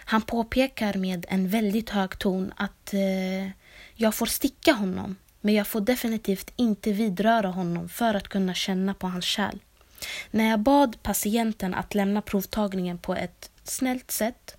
Han 0.05 0.23
påpekar 0.23 0.95
med 0.95 1.27
en 1.29 1.49
väldigt 1.49 1.91
hög 1.91 2.19
ton 2.19 2.53
att 2.57 2.95
eh, 2.95 3.51
jag 3.95 4.15
får 4.15 4.27
sticka 4.27 4.73
honom 4.73 5.17
men 5.41 5.55
jag 5.55 5.67
får 5.67 5.81
definitivt 5.81 6.53
inte 6.57 6.93
vidröra 6.93 7.49
honom 7.49 7.89
för 7.89 8.15
att 8.15 8.29
kunna 8.29 8.55
känna 8.55 8.95
på 8.95 9.07
hans 9.07 9.25
kärl. 9.25 9.59
När 10.31 10.51
jag 10.51 10.61
bad 10.61 11.03
patienten 11.03 11.75
att 11.75 11.95
lämna 11.95 12.23
provtagningen 12.23 12.99
på 12.99 13.15
ett 13.15 13.51
snällt 13.65 14.11
sätt 14.11 14.57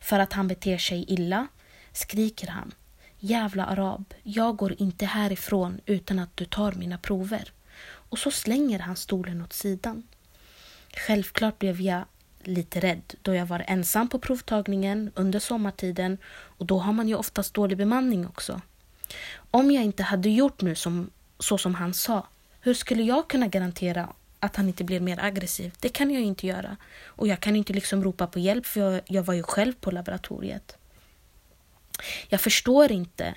för 0.00 0.18
att 0.18 0.32
han 0.32 0.48
beter 0.48 0.78
sig 0.78 1.04
illa 1.08 1.46
skriker 1.92 2.46
han 2.46 2.72
Jävla 3.26 3.64
arab, 3.64 4.14
jag 4.22 4.56
går 4.56 4.74
inte 4.78 5.06
härifrån 5.06 5.80
utan 5.86 6.18
att 6.18 6.36
du 6.36 6.44
tar 6.44 6.72
mina 6.72 6.98
prover. 6.98 7.52
Och 7.84 8.18
så 8.18 8.30
slänger 8.30 8.78
han 8.78 8.96
stolen 8.96 9.42
åt 9.42 9.52
sidan. 9.52 10.02
Självklart 10.96 11.58
blev 11.58 11.80
jag 11.80 12.04
lite 12.42 12.80
rädd 12.80 13.14
då 13.22 13.34
jag 13.34 13.46
var 13.46 13.64
ensam 13.66 14.08
på 14.08 14.18
provtagningen 14.18 15.10
under 15.14 15.38
sommartiden 15.38 16.18
och 16.26 16.66
då 16.66 16.78
har 16.78 16.92
man 16.92 17.08
ju 17.08 17.14
oftast 17.14 17.54
dålig 17.54 17.78
bemanning 17.78 18.26
också. 18.26 18.60
Om 19.50 19.70
jag 19.70 19.84
inte 19.84 20.02
hade 20.02 20.28
gjort 20.30 20.60
nu 20.60 20.74
som, 20.74 21.10
så 21.38 21.58
som 21.58 21.74
han 21.74 21.94
sa, 21.94 22.26
hur 22.60 22.74
skulle 22.74 23.02
jag 23.02 23.28
kunna 23.28 23.48
garantera 23.48 24.08
att 24.40 24.56
han 24.56 24.68
inte 24.68 24.84
blir 24.84 25.00
mer 25.00 25.24
aggressiv? 25.24 25.74
Det 25.80 25.88
kan 25.88 26.10
jag 26.10 26.22
inte 26.22 26.46
göra. 26.46 26.76
Och 27.04 27.28
jag 27.28 27.40
kan 27.40 27.56
inte 27.56 27.72
liksom 27.72 28.04
ropa 28.04 28.26
på 28.26 28.38
hjälp 28.38 28.66
för 28.66 28.80
jag, 28.80 29.00
jag 29.06 29.22
var 29.22 29.34
ju 29.34 29.42
själv 29.42 29.72
på 29.72 29.90
laboratoriet. 29.90 30.76
Jag 32.28 32.40
förstår 32.40 32.92
inte. 32.92 33.34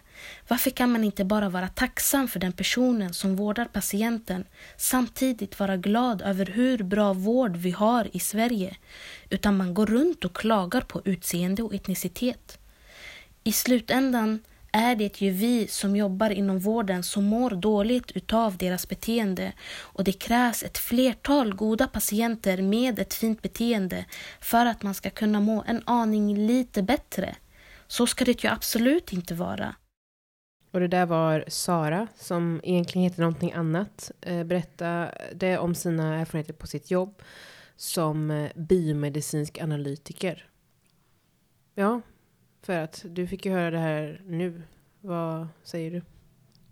Varför 0.48 0.70
kan 0.70 0.92
man 0.92 1.04
inte 1.04 1.26
bara 1.26 1.50
vara 1.50 1.68
tacksam 1.68 2.28
för 2.28 2.40
den 2.40 2.54
personen 2.54 3.14
som 3.14 3.36
vårdar 3.36 3.66
patienten 3.66 4.46
samtidigt 4.78 5.60
vara 5.60 5.78
glad 5.78 6.22
över 6.22 6.46
hur 6.46 6.84
bra 6.84 7.14
vård 7.14 7.58
vi 7.58 7.72
har 7.72 8.10
i 8.14 8.20
Sverige 8.20 8.76
utan 9.30 9.58
man 9.58 9.74
går 9.74 9.86
runt 9.86 10.26
och 10.26 10.36
klagar 10.36 10.82
på 10.82 11.02
utseende 11.06 11.64
och 11.64 11.74
etnicitet. 11.74 12.60
I 13.44 13.52
slutändan 13.52 14.40
är 14.72 14.96
det 14.96 15.22
ju 15.22 15.32
vi 15.32 15.68
som 15.68 15.96
jobbar 15.96 16.30
inom 16.30 16.60
vården 16.60 17.04
som 17.04 17.24
mår 17.24 17.50
dåligt 17.50 18.12
utav 18.12 18.58
deras 18.58 18.90
beteende 18.90 19.54
och 19.78 20.04
det 20.04 20.12
krävs 20.12 20.64
ett 20.64 20.78
flertal 20.78 21.56
goda 21.56 21.88
patienter 21.88 22.62
med 22.62 23.00
ett 23.00 23.14
fint 23.14 23.42
beteende 23.42 24.06
för 24.42 24.66
att 24.66 24.84
man 24.84 24.94
ska 24.94 25.10
kunna 25.10 25.40
må 25.40 25.64
en 25.68 25.82
aning 25.86 26.48
lite 26.48 26.82
bättre. 26.82 27.36
Så 27.88 28.08
ska 28.08 28.26
det 28.26 28.44
ju 28.44 28.50
absolut 28.50 29.14
inte 29.14 29.36
vara. 29.36 29.76
Och 30.72 30.80
det 30.80 30.88
där 30.88 31.06
var 31.06 31.46
Sara, 31.48 32.08
som 32.16 32.62
egentligen 32.64 33.04
heter 33.04 33.22
någonting 33.22 33.52
annat, 33.52 34.12
eh, 34.22 34.44
berättade 34.44 35.58
om 35.58 35.76
sina 35.76 36.16
erfarenheter 36.20 36.54
på 36.54 36.68
sitt 36.68 36.92
jobb 36.92 37.22
som 37.76 38.32
eh, 38.32 38.52
biomedicinsk 38.56 39.62
analytiker. 39.62 40.50
Ja, 41.76 42.02
för 42.62 42.80
att 42.80 43.06
du 43.10 43.28
fick 43.28 43.46
ju 43.46 43.52
höra 43.52 43.72
det 43.72 43.80
här 43.80 44.22
nu. 44.26 44.62
Vad 45.02 45.48
säger 45.64 45.92
du? 45.92 46.02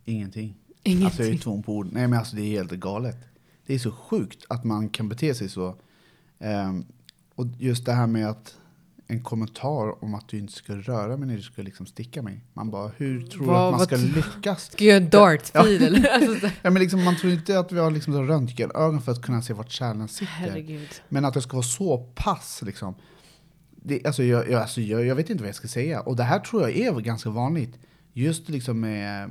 Ingenting. 0.06 0.56
Ingenting. 0.84 1.06
Alltså 1.06 1.24
jag 1.24 1.34
är 1.34 1.38
två 1.38 1.62
på 1.62 1.74
ord. 1.74 1.88
Nej 1.92 2.08
men 2.08 2.20
alltså 2.20 2.36
det 2.36 2.42
är 2.42 2.50
helt 2.50 2.72
galet. 2.72 3.18
Det 3.66 3.74
är 3.74 3.80
så 3.80 3.92
sjukt 3.92 4.46
att 4.50 4.64
man 4.64 4.90
kan 4.90 5.10
bete 5.10 5.36
sig 5.36 5.50
så. 5.50 5.76
Ehm, 6.40 6.86
och 7.36 7.46
just 7.58 7.86
det 7.86 7.92
här 7.92 8.08
med 8.08 8.30
att 8.30 8.58
en 9.08 9.24
kommentar 9.24 10.04
om 10.04 10.16
att 10.16 10.28
du 10.30 10.38
inte 10.40 10.54
ska 10.54 10.76
röra 10.76 11.18
mig 11.18 11.28
när 11.28 11.36
du 11.36 11.42
ska 11.42 11.62
liksom 11.62 11.86
sticka 11.86 12.22
mig. 12.22 12.42
Man 12.54 12.70
bara, 12.72 12.92
hur 12.98 13.22
tror 13.28 13.42
du 13.42 13.48
Vad- 13.48 13.74
att 13.74 13.78
man 13.78 13.86
ska 13.86 13.96
lyckas? 14.20 14.64
Ska 14.72 14.84
jag 14.86 14.94
göra 14.94 15.04
en 15.04 15.10
dartfil 15.10 15.84
eller? 15.84 16.10
Alltså, 16.14 16.40
så- 16.48 16.54
Ja, 16.62 16.70
men 16.70 16.82
liksom, 16.82 17.04
man 17.04 17.16
tror 17.16 17.34
inte 17.34 17.60
att 17.60 17.72
vi 17.72 17.80
har 17.80 17.92
liksom 17.92 18.28
röntgenögon 18.28 19.02
för 19.02 19.12
att 19.12 19.22
kunna 19.22 19.42
se 19.42 19.54
vart 19.54 19.72
kärlen 19.72 20.08
sitter. 20.08 20.26
herregud. 20.34 20.88
Men 21.10 21.26
att 21.26 21.34
det 21.34 21.42
ska 21.42 21.54
vara 21.58 21.64
så 21.64 21.98
pass 22.16 22.62
liksom. 22.66 22.96
Det, 23.72 24.06
alltså, 24.06 24.24
jag, 24.24 24.50
jag, 24.52 24.62
alltså, 24.62 24.82
jag, 24.82 25.06
jag 25.06 25.16
vet 25.16 25.30
inte 25.30 25.44
vad 25.44 25.48
jag 25.50 25.56
ska 25.56 25.68
säga. 25.68 26.00
Och 26.02 26.16
det 26.16 26.24
här 26.24 26.40
tror 26.40 26.62
jag 26.62 26.78
är 26.78 27.00
ganska 27.00 27.30
vanligt. 27.30 27.78
Just 28.14 28.50
liksom 28.50 28.80
med, 28.80 29.30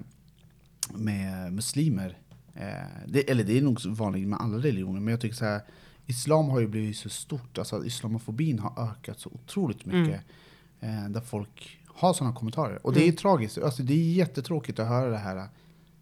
med 0.95 1.53
muslimer. 1.53 2.19
Eh, 2.55 2.65
det, 3.07 3.31
eller 3.31 3.45
det 3.45 3.59
är 3.59 3.63
nog 3.63 3.87
vanligt 3.87 4.29
med 4.29 4.39
alla 4.41 4.57
religioner. 4.59 5.01
Men 5.01 5.11
jag 5.13 5.21
tycker 5.21 5.37
så 5.37 5.45
här. 5.45 5.61
Islam 6.07 6.49
har 6.49 6.61
ju 6.61 6.67
blivit 6.67 6.97
så 6.97 7.09
stort. 7.09 7.59
Alltså 7.59 7.85
islamofobin 7.85 8.59
har 8.59 8.91
ökat 8.91 9.21
så 9.21 9.31
otroligt 9.31 9.87
mycket. 9.87 10.21
Eh, 10.81 11.09
där 11.09 11.21
folk 11.21 11.79
har 11.87 12.13
sådana 12.13 12.35
kommentarer. 12.37 12.87
Och 12.87 12.93
det 12.93 13.01
är 13.01 13.05
Mm. 13.05 13.17
tragiskt. 13.17 13.59
Alltså, 13.59 13.83
det 13.83 13.93
är 13.95 14.13
jättetråkigt 14.13 14.79
att 14.79 14.89
höra 14.89 15.11
det 15.11 15.19
här. 15.19 15.49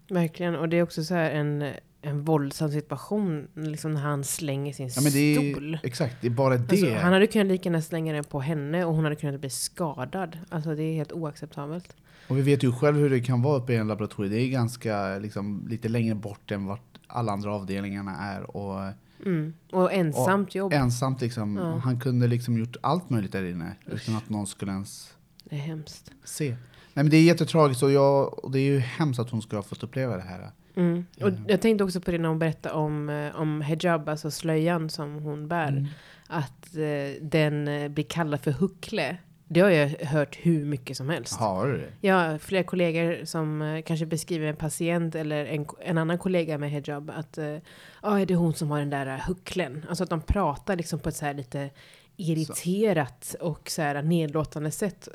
Verkligen. 0.09 0.57
Och 0.57 0.69
det 0.69 0.77
är 0.77 0.83
också 0.83 1.05
så 1.05 1.15
här 1.15 1.31
en, 1.31 1.73
en 2.03 2.25
våldsam 2.25 2.71
situation. 2.71 3.49
Liksom 3.55 3.95
när 3.95 4.01
han 4.01 4.25
slänger 4.25 4.73
sin 4.73 4.91
Ja, 4.97 5.01
men 5.03 5.13
det 5.13 5.19
är, 5.19 5.53
stol. 5.53 5.79
Exakt, 5.83 6.17
det 6.21 6.27
är 6.27 6.31
bara 6.31 6.57
det. 6.57 6.71
Alltså, 6.71 6.95
han 6.95 7.13
hade 7.13 7.27
kunnat 7.27 7.47
lika 7.47 7.69
gärna 7.69 7.83
slänga 7.83 8.13
den 8.13 8.25
på 8.25 8.41
henne 8.41 8.85
och 8.85 8.95
hon 8.95 9.05
hade 9.05 9.17
kunnat 9.17 9.41
bli 9.41 9.51
skadad. 9.51 10.39
Alltså 10.49 10.75
det 10.75 10.83
är 10.83 10.95
helt 10.95 11.13
oacceptabelt. 11.13 11.97
Och 12.29 12.39
vi 12.39 12.43
vet 12.43 12.63
ju 12.63 12.73
själv 12.73 12.97
hur 12.97 13.11
det 13.11 13.21
kan 13.21 13.43
vara 13.43 13.59
uppe 13.59 13.73
i 13.73 13.77
en 13.77 13.89
laboratorie. 13.89 14.31
Det 14.31 14.41
är 14.41 14.49
ganska 14.49 15.19
liksom, 15.19 15.67
lite 15.69 15.89
längre 15.89 16.15
bort 16.15 16.51
än 16.51 16.67
vart 16.67 16.99
alla 17.07 17.33
andra 17.33 17.55
avdelningarna 17.55 18.17
är. 18.17 18.57
Och 18.57 18.81
Mm. 19.27 19.55
Och 19.73 19.93
ensamt 19.93 20.55
jobb. 20.55 20.73
ensamt 20.73 21.21
liksom. 21.21 21.57
Ja. 21.57 21.77
Han 21.79 22.01
kunde 22.01 22.27
liksom 22.27 22.59
gjort 22.59 22.77
allt 22.81 23.11
möjligt 23.11 23.33
där 23.33 23.45
inne. 23.45 23.77
Utan 23.87 24.17
att 24.17 24.29
någon 24.29 24.47
skulle 24.47 24.73
ens 24.73 25.15
Det 25.45 25.57
är 25.57 25.61
hemskt. 25.61 26.11
se. 26.25 26.49
Nej 26.95 27.05
men 27.05 27.11
det 27.11 27.17
är 27.17 27.23
jättetragiskt 27.23 27.83
och, 27.83 27.91
jag, 27.93 28.45
och 28.45 28.51
det 28.51 28.59
är 28.59 28.65
ju 28.73 28.79
hemskt 28.79 29.21
att 29.21 29.31
hon 29.31 29.43
ska 29.43 29.57
ha 29.57 29.63
fått 29.63 29.83
uppleva 29.83 30.17
det 30.17 30.23
här. 30.23 30.51
Mm. 30.77 31.07
Och 31.21 31.29
Mm. 31.29 31.45
jag 31.49 31.61
tänkte 31.61 31.85
också 31.85 32.01
på 32.01 32.11
det 32.11 32.19
när 32.19 32.29
hon 32.29 32.39
berättade 32.39 32.75
om, 32.75 33.09
eh, 33.09 33.37
om 33.41 33.61
hijab, 33.61 34.09
alltså 34.09 34.31
slöjan 34.31 34.91
som 34.91 35.15
hon 35.15 35.49
bär. 35.49 35.69
Mm. 35.69 35.87
Att 36.27 36.77
eh, 36.77 37.23
den 37.23 37.69
eh, 37.69 37.89
blir 37.89 38.05
kallad 38.05 38.41
för 38.41 38.51
huckle. 38.51 39.17
Det 39.53 39.61
har 39.61 39.71
jag 39.71 39.89
hört 39.89 40.39
hur 40.43 40.65
mycket 40.65 40.97
som 40.97 41.09
helst. 41.09 41.35
Har 41.35 41.67
du 41.67 41.79
det? 41.79 41.93
Jag 42.01 42.15
har 42.15 42.39
flera 42.39 42.65
kollegor 42.65 43.25
som 43.25 43.63
eh, 43.63 43.83
kanske 43.83 44.07
beskriver 44.07 44.47
en 44.47 44.57
patient 44.57 45.15
eller 45.15 45.47
en, 45.47 45.67
en 45.81 45.99
annan 45.99 46.19
kollega 46.19 46.59
med 46.59 46.71
hijab. 46.71 47.11
Att 47.11 47.39
eh, 47.39 47.57
ah, 48.01 48.19
är 48.19 48.27
det 48.27 48.35
hon 48.35 48.55
som 48.55 48.71
har 48.71 48.79
den 48.79 48.91
där 48.91 49.07
eh, 49.07 49.21
hucklen? 49.27 49.87
Alltså 49.89 50.05
att 50.05 50.11
de 50.11 50.21
pratar 50.21 50.77
liksom 50.77 50.99
på 50.99 51.09
ett 51.09 51.17
så 51.17 51.25
här 51.25 51.35
lite 51.35 51.71
irriterat 52.17 53.35
och 53.41 53.71
så 53.71 53.83
här 53.83 54.03
nedlåtande 54.03 54.71
sätt. 54.71 55.09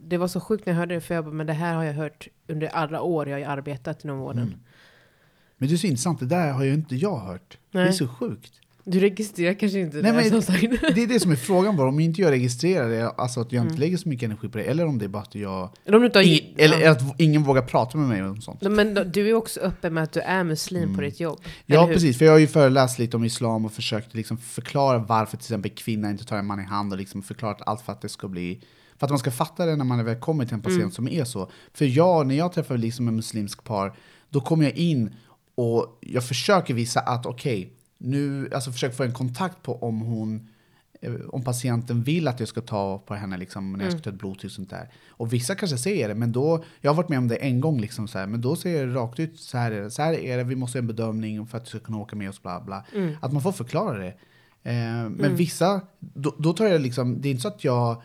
Det 0.00 0.16
var 0.16 0.28
så 0.28 0.40
sjukt 0.40 0.66
när 0.66 0.72
jag 0.72 0.78
hörde 0.78 0.94
det 0.94 1.00
för 1.00 1.14
jag 1.14 1.24
bara, 1.24 1.34
men 1.34 1.46
det 1.46 1.52
här 1.52 1.74
har 1.74 1.84
jag 1.84 1.94
hört 1.94 2.28
under 2.46 2.66
alla 2.66 3.00
år 3.00 3.28
jag 3.28 3.46
har 3.46 3.56
arbetat 3.56 4.04
inom 4.04 4.18
vården. 4.18 4.42
Mm. 4.42 4.60
Men 5.56 5.68
det 5.68 5.74
är 5.74 5.76
så 5.76 5.86
intressant, 5.86 6.20
det 6.20 6.26
där 6.26 6.52
har 6.52 6.64
ju 6.64 6.74
inte 6.74 6.96
jag 6.96 7.16
hört. 7.16 7.58
Det 7.70 7.78
är 7.78 7.84
Nej. 7.84 7.92
så 7.92 8.08
sjukt. 8.08 8.52
Du 8.90 9.00
registrerar 9.00 9.54
kanske 9.54 9.80
inte 9.80 9.96
Nej, 10.02 10.12
det 10.12 10.30
men- 10.30 10.42
sagt. 10.42 10.60
Det 10.94 11.02
är 11.02 11.06
det 11.06 11.20
som 11.20 11.32
är 11.32 11.36
frågan 11.36 11.76
bara, 11.76 11.88
om 11.88 12.00
inte 12.00 12.20
jag 12.20 12.30
registrerar 12.30 12.88
det, 12.88 13.10
alltså 13.10 13.40
att 13.40 13.52
jag 13.52 13.62
inte 13.62 13.70
Mm. 13.70 13.80
lägger 13.80 13.96
så 13.96 14.08
mycket 14.08 14.26
energi 14.26 14.48
på 14.48 14.58
det, 14.58 14.64
eller 14.64 14.86
om 14.86 14.98
det 14.98 15.04
är 15.04 15.08
bara 15.08 15.22
att 15.22 15.34
jag... 15.34 15.70
Eller 15.84 16.04
inte 16.04 16.18
har 16.18 16.24
I, 16.24 16.54
eller 16.58 16.80
ja. 16.80 16.90
att 16.90 17.02
ingen 17.20 17.42
vågar 17.42 17.62
prata 17.62 17.98
med 17.98 18.08
mig 18.08 18.22
om 18.22 18.40
sånt. 18.40 18.62
Men 18.62 18.94
du 19.12 19.28
är 19.28 19.34
också 19.34 19.60
öppen 19.60 19.94
med 19.94 20.02
att 20.04 20.12
du 20.12 20.20
är 20.20 20.44
muslim 20.44 20.82
på 20.94 21.00
Mm. 21.00 21.04
ditt 21.10 21.20
jobb. 21.20 21.40
Ja, 21.66 21.86
precis. 21.86 22.18
För 22.18 22.24
jag 22.24 22.32
har 22.32 22.38
ju 22.38 22.46
föreläst 22.46 22.98
lite 22.98 23.16
om 23.16 23.24
islam 23.24 23.64
och 23.64 23.72
försökt 23.72 24.14
liksom 24.14 24.38
förklara 24.38 24.98
varför 24.98 25.36
till 25.36 25.44
exempel 25.44 25.70
kvinna 25.70 26.10
inte 26.10 26.24
tar 26.24 26.36
en 26.36 26.46
man 26.46 26.60
i 26.60 26.64
hand 26.64 26.92
och 26.92 26.98
liksom 26.98 27.22
förklarat 27.22 27.62
allt 27.66 27.80
för 27.80 27.92
att 27.92 28.00
det 28.00 28.08
ska 28.08 28.28
bli 28.28 28.60
för 28.98 29.06
att 29.06 29.10
man 29.10 29.18
ska 29.18 29.30
fatta 29.30 29.66
det 29.66 29.76
när 29.76 29.84
man 29.84 30.04
väl 30.04 30.16
kommer 30.16 30.44
till 30.44 30.54
en 30.54 30.60
patient 30.62 30.80
Mm. 30.80 30.90
som 30.90 31.08
är 31.08 31.24
så. 31.24 31.50
För 31.74 31.84
jag, 31.84 32.26
när 32.26 32.34
jag 32.34 32.52
träffar 32.52 32.76
liksom 32.78 33.08
en 33.08 33.16
muslimsk 33.16 33.64
par, 33.64 33.96
då 34.30 34.40
kommer 34.40 34.64
jag 34.64 34.76
in 34.76 35.14
och 35.54 35.98
jag 36.00 36.24
försöker 36.24 36.74
visa 36.74 37.00
att 37.00 37.26
okej, 37.26 37.72
nu, 37.98 38.50
alltså 38.54 38.72
försöker 38.72 38.96
få 38.96 39.02
en 39.04 39.12
kontakt 39.12 39.62
på 39.62 39.76
om 39.82 40.00
hon 40.00 40.48
eh, 41.00 41.14
om 41.28 41.44
patienten 41.44 42.02
vill 42.02 42.28
att 42.28 42.40
jag 42.40 42.48
ska 42.48 42.60
ta 42.60 42.98
på 42.98 43.14
henne 43.14 43.36
liksom, 43.38 43.72
när 43.72 43.84
jag 43.84 43.92
ska 43.92 43.96
Mm. 43.96 44.02
ta 44.02 44.10
ett 44.10 44.18
blodtryck 44.18 44.50
och 44.50 44.54
sånt 44.54 44.70
där. 44.70 44.88
Och 45.08 45.32
vissa 45.32 45.54
kanske 45.54 45.78
säger 45.78 46.08
det, 46.08 46.14
men 46.14 46.32
då, 46.32 46.64
jag 46.80 46.90
har 46.90 46.96
varit 46.96 47.08
med 47.08 47.18
om 47.18 47.28
det 47.28 47.36
en 47.36 47.60
gång, 47.60 47.80
liksom, 47.80 48.08
så 48.08 48.18
här, 48.18 48.26
men 48.26 48.40
då 48.40 48.56
säger 48.56 48.86
jag 48.86 48.96
rakt 48.96 49.20
ut 49.20 49.40
så 49.40 49.58
här 49.58 49.72
är 49.72 49.82
det, 49.82 49.90
så 49.90 50.02
här 50.02 50.12
är 50.14 50.36
det, 50.36 50.44
vi 50.44 50.56
måste 50.56 50.78
göra 50.78 50.82
en 50.82 50.86
bedömning 50.86 51.46
för 51.46 51.58
att 51.58 51.64
du 51.64 51.68
ska 51.68 51.78
kunna 51.78 51.98
åka 51.98 52.16
med 52.16 52.28
oss, 52.28 52.42
bla 52.42 52.60
bla. 52.60 52.84
Mm. 52.94 53.14
Att 53.20 53.32
man 53.32 53.42
får 53.42 53.52
förklara 53.52 53.98
det. 53.98 54.08
Eh, 54.62 54.74
men 54.74 55.14
Mm. 55.20 55.36
vissa, 55.36 55.80
då, 55.98 56.34
då 56.38 56.52
tar 56.52 56.64
jag 56.66 56.80
liksom, 56.80 57.20
det 57.20 57.28
är 57.28 57.30
inte 57.30 57.42
så 57.42 57.48
att 57.48 57.64
jag 57.64 58.02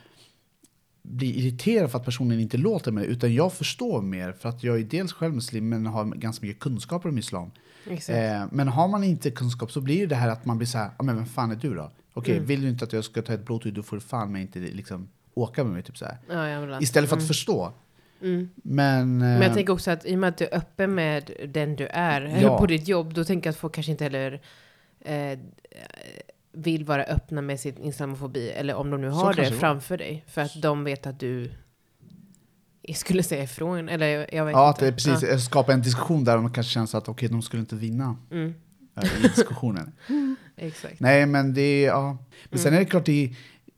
blir 1.01 1.33
irriterad 1.33 1.91
för 1.91 1.99
att 1.99 2.05
personen 2.05 2.39
inte 2.39 2.57
låter 2.57 2.91
mig, 2.91 3.07
utan 3.07 3.33
jag 3.33 3.53
förstår 3.53 4.01
mer 4.01 4.31
för 4.31 4.49
att 4.49 4.63
jag 4.63 4.79
är 4.79 4.83
dels 4.83 5.13
själv 5.13 5.33
muslim 5.35 5.69
men 5.69 5.85
har 5.85 6.05
ganska 6.05 6.45
mycket 6.45 6.61
kunskaper 6.61 7.09
om 7.09 7.17
islam. 7.17 7.51
Eh, 7.87 8.45
men 8.51 8.67
har 8.67 8.87
man 8.87 9.03
inte 9.03 9.31
kunskap 9.31 9.71
så 9.71 9.81
blir 9.81 10.07
det 10.07 10.15
här 10.15 10.29
att 10.29 10.45
man 10.45 10.57
blir 10.57 10.67
så 10.67 10.77
här, 10.77 10.89
ah, 10.97 11.03
men 11.03 11.15
vem 11.15 11.25
fan 11.25 11.51
är 11.51 11.55
du 11.55 11.73
då? 11.75 11.91
Okej, 12.13 12.35
Mm. 12.35 12.45
vill 12.45 12.61
du 12.61 12.69
inte 12.69 12.85
att 12.85 12.93
jag 12.93 13.03
ska 13.03 13.21
ta 13.21 13.33
ett 13.33 13.45
blodtryck, 13.45 13.75
då 13.75 13.83
får 13.83 13.95
du 13.95 14.01
fan 14.01 14.31
mig 14.31 14.41
inte 14.41 14.59
liksom 14.59 15.09
åka 15.33 15.63
med 15.63 15.73
mig. 15.73 15.83
Typ 15.83 15.97
så 15.97 16.05
här. 16.05 16.17
Ja, 16.29 16.79
Istället 16.81 17.09
för 17.09 17.15
att 17.15 17.21
mm. 17.21 17.27
förstå. 17.27 17.73
Mm. 18.21 18.49
Men, 18.55 19.17
Men 19.17 19.31
jag 19.41 19.43
eh, 19.49 19.53
tänker 19.53 19.73
också 19.73 19.91
att 19.91 20.05
i 20.05 20.15
och 20.15 20.19
med 20.19 20.29
att 20.29 20.37
du 20.37 20.45
är 20.45 20.57
öppen 20.57 20.95
med 20.95 21.31
den 21.47 21.75
du 21.75 21.87
är 21.87 22.21
Ja. 22.41 22.57
på 22.57 22.65
ditt 22.65 22.87
jobb, 22.87 23.13
då 23.13 23.23
tänker 23.23 23.47
jag 23.47 23.51
att 23.51 23.57
folk 23.57 23.73
kanske 23.73 23.91
inte 23.91 24.03
heller 24.03 24.41
eh, 25.01 25.39
vill 26.51 26.85
vara 26.85 27.03
öppna 27.03 27.41
med 27.41 27.59
sin 27.59 27.77
islamofobi, 27.83 28.49
eller 28.49 28.75
om 28.75 28.89
de 28.89 29.01
nu 29.01 29.09
har 29.09 29.33
det 29.33 29.41
det 29.41 29.51
framför 29.51 29.97
dig, 29.97 30.23
för 30.27 30.41
att 30.41 30.61
de 30.61 30.83
vet 30.83 31.07
att 31.07 31.19
du 31.19 31.51
skulle 32.93 33.23
säga 33.23 33.43
ifrån, 33.43 33.89
eller 33.89 34.07
jag, 34.35 34.45
vet 34.45 34.53
ja, 34.53 34.69
inte. 34.69 34.85
det 34.85 34.87
är 34.87 34.91
precis, 34.91 35.45
skapa 35.45 35.73
en 35.73 35.81
diskussion 35.81 36.23
där 36.23 36.35
de 36.35 36.53
kanske 36.53 36.73
känner 36.73 36.95
att 36.95 37.09
okej, 37.09 37.29
de 37.29 37.41
skulle 37.41 37.59
inte 37.59 37.75
vinna 37.75 38.17
Ja. 38.29 38.35
Mm, 38.35 38.53
eh, 38.95 39.19
i 39.19 39.21
diskussionen. 39.21 39.91
exakt. 40.57 40.99
Nej, 40.99 41.25
men 41.25 41.53
det 41.53 41.61
är, 41.61 41.87
ja. 41.87 42.17
Men 42.49 42.59
sen 42.59 42.73
är 42.73 42.79
det 42.79 42.85
klart, 42.85 43.05
det 43.05 43.33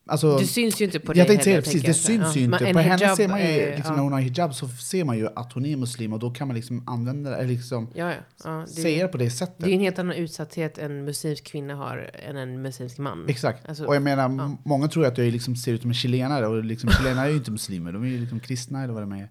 alltså, 0.05 0.37
Du 0.37 0.45
syns 0.45 0.81
ju 0.81 0.85
inte 0.85 0.99
på 0.99 1.11
jag 1.11 1.15
det 1.15 1.27
tänkte 1.27 1.43
säga 1.43 1.53
heller, 1.55 1.61
det, 1.61 1.65
precis, 1.65 1.81
det 1.81 1.87
jag 1.87 1.95
syns 1.95 2.35
ju 2.37 2.39
Ja, 2.41 2.45
inte. 2.45 2.63
men 2.63 2.73
På 2.73 2.79
en 2.79 2.85
henne 2.85 3.15
ser 3.15 3.27
man 3.27 3.39
ju, 3.39 3.45
är- 3.45 3.75
liksom, 3.75 3.91
ja. 3.91 3.95
när 3.95 4.03
hon 4.03 4.13
har 4.13 4.19
hijab 4.19 4.53
så 4.55 4.67
ser 4.67 5.03
man 5.03 5.17
ju 5.17 5.27
att 5.35 5.53
hon 5.53 5.65
är 5.65 5.77
muslim 5.77 6.13
och 6.13 6.19
då 6.19 6.29
kan 6.31 6.47
man 6.47 6.55
liksom 6.55 6.83
använda 6.87 7.29
det, 7.29 7.35
eller 7.35 7.47
liksom 7.47 7.87
Ja, 7.95 8.09
ja. 8.11 8.15
ja 8.43 8.63
det, 8.67 8.81
säga 8.81 9.05
det 9.05 9.11
på 9.11 9.17
det 9.17 9.29
sättet. 9.29 9.55
det 9.57 9.65
är 9.65 9.69
ju 9.69 9.73
en 9.75 9.79
helt 9.81 9.99
annan 9.99 10.15
utsatthet 10.15 10.77
en 10.77 11.05
muslimsk 11.05 11.43
kvinna 11.43 11.75
har 11.75 12.09
än 12.29 12.37
en 12.37 12.61
muslimsk 12.61 12.97
man. 12.97 13.25
Exakt. 13.27 13.69
Alltså, 13.69 13.85
och 13.85 13.95
jag 13.95 14.03
menar, 14.03 14.57
många 14.65 14.87
tror 14.87 15.05
att 15.05 15.17
jag 15.17 15.31
liksom 15.33 15.55
ser 15.55 15.73
ut 15.73 15.81
som 15.81 15.89
en 15.91 15.95
chilenare 15.95 16.47
och 16.47 16.63
liksom, 16.63 16.89
chilenare 16.89 17.25
är 17.27 17.31
ju 17.31 17.37
inte 17.37 17.51
muslimer, 17.51 17.91
de 17.93 18.03
är 18.03 18.07
ju 18.07 18.19
liksom 18.19 18.39
kristna 18.39 18.83
eller 18.83 18.93
vad 18.93 19.03
de 19.03 19.11
är. 19.11 19.29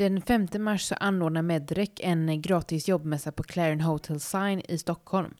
Den 0.00 0.22
5 0.22 0.48
mars 0.58 0.82
så 0.82 0.94
anordnar 0.94 1.42
Medrec 1.42 1.90
en 1.96 2.42
gratis 2.42 2.88
jobbmässa 2.88 3.32
på 3.32 3.42
Claren 3.42 3.80
Hotel 3.80 4.20
Sign 4.20 4.62
i 4.68 4.78
Stockholm. 4.78 5.34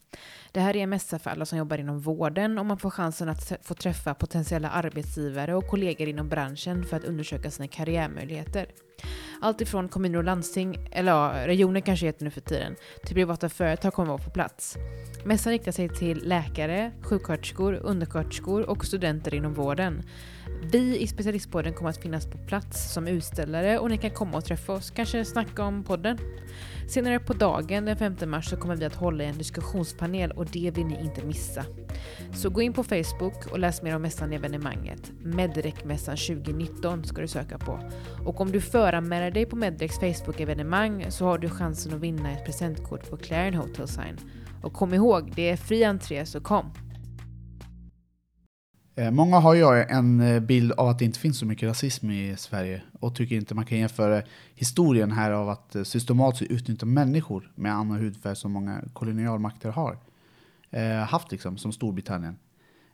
Det 0.53 0.61
här 0.61 0.77
är 0.77 0.81
en 0.81 0.91
mässa 0.91 1.19
för 1.19 1.31
alla 1.31 1.47
som 1.47 1.59
jobbar 1.59 1.79
inom 1.79 2.01
vården 2.01 2.59
och 2.59 2.67
man 2.67 2.79
får 2.79 2.91
chansen 2.91 3.29
att 3.29 3.53
få 3.63 3.75
träffa 3.75 4.15
potentiella 4.15 4.71
arbetsgivare 4.71 5.55
och 5.55 5.69
kollegor 5.69 6.09
inom 6.09 6.29
branschen 6.29 6.85
för 6.85 6.97
att 6.97 7.05
undersöka 7.05 7.51
sina 7.51 7.69
karriärmöjligheter. 7.69 8.67
Allt 9.41 9.61
ifrån 9.61 9.89
kommuner 9.89 10.19
och 10.19 10.25
landsting, 10.25 10.89
eller 10.93 11.13
ja, 11.13 11.47
regioner 11.47 11.81
kanske 11.81 12.07
heter 12.07 12.25
nu 12.25 12.31
för 12.31 12.41
tiden, 12.41 12.77
till 13.05 13.15
privata 13.15 13.49
företag 13.49 13.93
kommer 13.93 14.09
vara 14.09 14.23
på 14.23 14.31
plats. 14.31 14.77
Mässan 15.25 15.53
riktar 15.53 15.73
sig 15.73 15.89
till 15.89 16.29
läkare, 16.29 16.93
sjuksköterskor, 17.03 17.75
undersköterskor 17.75 18.71
och 18.71 18.85
studenter 18.85 19.35
inom 19.35 19.55
vården. 19.55 20.03
Vi 20.73 20.99
i 20.99 21.07
Specialistpodden 21.07 21.75
kommer 21.75 21.91
att 21.91 22.03
finnas 22.03 22.27
på 22.27 22.39
plats 22.39 22.93
som 22.93 23.09
utställare 23.09 23.79
och 23.79 23.91
ni 23.91 23.99
kan 23.99 24.11
komma 24.11 24.37
och 24.37 24.45
träffa 24.45 24.73
oss, 24.73 24.91
kanske 24.91 25.25
snacka 25.25 25.65
om 25.65 25.85
podden. 25.85 26.19
Senare 26.89 27.19
på 27.19 27.33
dagen 27.33 27.85
den 27.85 27.97
5 27.97 28.17
mars 28.27 28.51
så 28.51 28.57
kommer 28.57 28.77
vi 28.77 28.85
att 28.85 28.95
hålla 28.95 29.25
en 29.25 29.39
diskussionspanel 29.39 30.31
och 30.31 30.47
det 30.47 30.71
vill 30.71 30.87
ni 30.87 31.01
inte 31.01 31.25
missa. 31.25 31.65
Så 32.35 32.51
gå 32.51 32.63
in 32.63 32.73
på 32.73 32.85
Facebook 32.85 33.47
och 33.51 33.59
läs 33.59 33.83
mer 33.83 33.97
om 33.97 34.03
mässan 34.03 34.33
evenemanget. 34.33 35.13
Medrec-mässan 35.23 36.17
2019 36.17 37.05
ska 37.05 37.21
du 37.21 37.29
söka 37.29 37.59
på. 37.59 37.81
Och 38.25 38.41
om 38.41 38.53
du 38.53 38.61
föranmäler 38.61 39.31
dig 39.31 39.47
på 39.47 39.57
Medrecs 39.57 39.99
Facebook-evenemang 39.99 41.07
så 41.11 41.25
har 41.25 41.39
du 41.39 41.49
chansen 41.49 41.95
att 41.95 42.01
vinna 42.01 42.33
ett 42.33 42.45
presentkort 42.45 43.11
på 43.11 43.17
Clarion 43.17 43.55
Hotel 43.55 43.89
Sign. 43.89 44.17
Och 44.63 44.73
kom 44.73 44.95
ihåg, 44.95 45.33
det 45.37 45.51
är 45.51 45.57
fri 45.57 45.85
entré 45.85 46.27
så 46.27 46.41
kom! 46.41 46.73
Eh, 49.01 49.11
många 49.11 49.39
har 49.39 49.55
ju 49.55 49.85
en 49.89 50.21
eh, 50.21 50.41
bild 50.41 50.73
av 50.73 50.89
att 50.89 50.99
det 50.99 51.05
inte 51.05 51.19
finns 51.19 51.39
så 51.39 51.47
mycket 51.47 51.69
rasism 51.69 52.11
i 52.11 52.37
Sverige 52.37 52.83
och 53.01 53.15
tycker 53.15 53.37
inte 53.37 53.55
man 53.55 53.67
kan 53.67 53.79
jämföra 53.79 54.23
historien 54.55 55.13
här 55.13 55.31
av 55.31 55.49
att 55.49 55.75
eh, 55.75 55.83
systematiskt 55.83 56.51
utnyttja 56.51 56.87
människor 56.87 57.53
med 57.55 57.75
annan 57.75 57.99
hudfärg 57.99 58.37
som 58.37 58.53
många 58.53 58.83
kolonialmakter 58.93 59.69
har 59.71 59.99
haft, 61.07 61.33
liksom, 61.33 61.59
som 61.59 61.73
Storbritannien. 61.73 62.39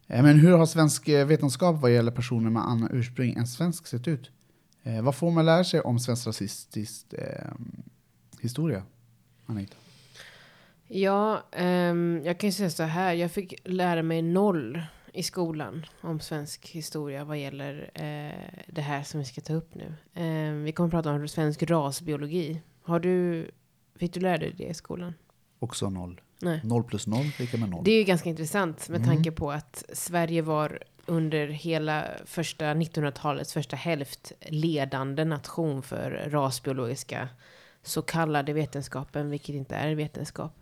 Men 0.06 0.40
hur 0.40 0.56
har 0.56 0.66
svensk 0.66 1.08
vetenskap 1.08 1.76
vad 1.80 1.92
gäller 1.92 2.12
personer 2.12 2.50
med 2.50 2.62
annan 2.62 2.88
ursprung 2.92 3.34
än 3.34 3.46
svensk 3.46 3.86
sett 3.86 4.08
ut? 4.08 4.30
Vad 5.02 5.14
får 5.14 5.30
man 5.30 5.46
lära 5.46 5.64
sig 5.64 5.80
om 5.80 5.98
svensk 5.98 6.26
rasistisk 6.26 7.12
eh, 7.12 7.52
historia, 8.40 8.82
Anita? 9.46 9.76
Ja, 10.88 11.42
um, 11.58 12.22
jag 12.24 12.40
kan 12.40 12.48
ju 12.48 12.52
säga 12.52 12.70
så 12.70 12.82
här. 12.82 13.12
Jag 13.12 13.30
fick 13.30 13.54
lära 13.64 14.02
mig 14.02 14.22
noll 14.22 14.82
i 15.16 15.22
skolan 15.22 15.86
om 16.00 16.20
svensk 16.20 16.66
historia 16.68 17.24
vad 17.24 17.38
gäller 17.38 17.90
eh, 17.94 18.62
det 18.66 18.80
här 18.82 19.02
som 19.02 19.20
vi 19.20 19.26
ska 19.26 19.40
ta 19.40 19.52
upp 19.52 19.74
nu. 19.74 19.94
Ehm, 20.14 20.64
vi 20.64 20.72
kommer 20.72 20.88
att 20.88 20.92
prata 20.92 21.10
om 21.12 21.28
svensk 21.28 21.62
rasbiologi. 21.62 22.62
Har 22.82 23.00
du, 23.00 23.50
fick 23.98 24.14
du 24.14 24.20
lära 24.20 24.38
dig 24.38 24.54
det 24.58 24.64
i 24.64 24.74
skolan? 24.74 25.14
Också 25.58 25.90
noll. 25.90 26.20
Nej. 26.40 26.60
Noll 26.64 26.84
plus 26.84 27.06
noll 27.06 27.26
lika 27.38 27.56
med 27.56 27.68
noll. 27.68 27.84
Det 27.84 27.90
är 27.90 27.98
ju 27.98 28.04
ganska 28.04 28.28
intressant 28.28 28.88
med 28.88 28.96
Mm. 29.00 29.08
tanke 29.08 29.30
på 29.32 29.50
att 29.52 29.84
Sverige 29.92 30.42
var 30.42 30.82
under 31.06 31.46
hela 31.46 32.04
första 32.24 32.64
1900-talets 32.74 33.52
första 33.52 33.76
hälft 33.76 34.32
ledande 34.48 35.24
nation 35.24 35.82
för 35.82 36.28
rasbiologiska 36.30 37.28
så 37.86 38.02
kallade 38.02 38.52
vetenskapen, 38.52 39.30
vilket 39.30 39.54
inte 39.54 39.76
är 39.76 39.94
vetenskap. 39.94 40.52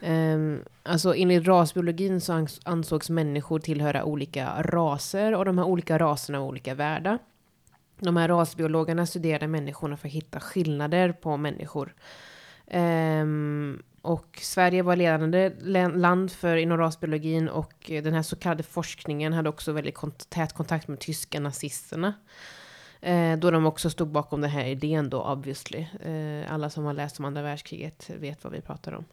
Nej. 0.00 0.34
Um, 0.34 0.64
alltså 0.82 1.14
enligt 1.14 1.46
rasbiologin 1.46 2.20
så 2.20 2.32
ans- 2.32 2.60
ansågs 2.64 3.10
människor 3.10 3.58
tillhöra 3.58 4.04
olika 4.04 4.62
raser 4.62 5.34
och 5.34 5.44
de 5.44 5.58
här 5.58 5.64
olika 5.64 5.98
raserna 5.98 6.40
var 6.40 6.46
olika 6.46 6.74
värda. 6.74 7.18
De 7.98 8.16
här 8.16 8.28
rasbiologerna 8.28 9.06
studerade 9.06 9.46
människorna 9.48 9.96
för 9.96 10.08
att 10.08 10.14
hitta 10.14 10.40
skillnader 10.40 11.12
på 11.12 11.36
människor. 11.36 11.94
Ehm, 12.66 13.82
och 14.02 14.38
Sverige 14.42 14.82
var 14.82 14.96
ledande 14.96 15.50
land 15.94 16.32
för 16.32 16.56
inom 16.56 16.78
rasbiologin 16.78 17.48
och 17.48 17.74
den 17.86 18.14
här 18.14 18.22
så 18.22 18.36
kallade 18.36 18.62
forskningen 18.62 19.32
hade 19.32 19.48
också 19.48 19.72
väldigt 19.72 19.94
kont- 19.96 20.26
tät 20.28 20.52
kontakt 20.52 20.88
med 20.88 20.98
tyska 21.00 21.40
nazisterna. 21.40 22.14
Eh, 23.00 23.38
då 23.38 23.50
de 23.50 23.66
också 23.66 23.90
stod 23.90 24.08
bakom 24.08 24.40
den 24.40 24.50
här 24.50 24.64
idén 24.64 25.10
då 25.10 25.22
obviously. 25.22 25.86
Eh, 26.00 26.52
alla 26.52 26.70
som 26.70 26.84
har 26.84 26.92
läst 26.92 27.18
om 27.18 27.24
andra 27.24 27.42
världskriget 27.42 28.10
vet 28.10 28.44
vad 28.44 28.52
vi 28.52 28.60
pratar 28.60 28.92
om. 28.92 29.04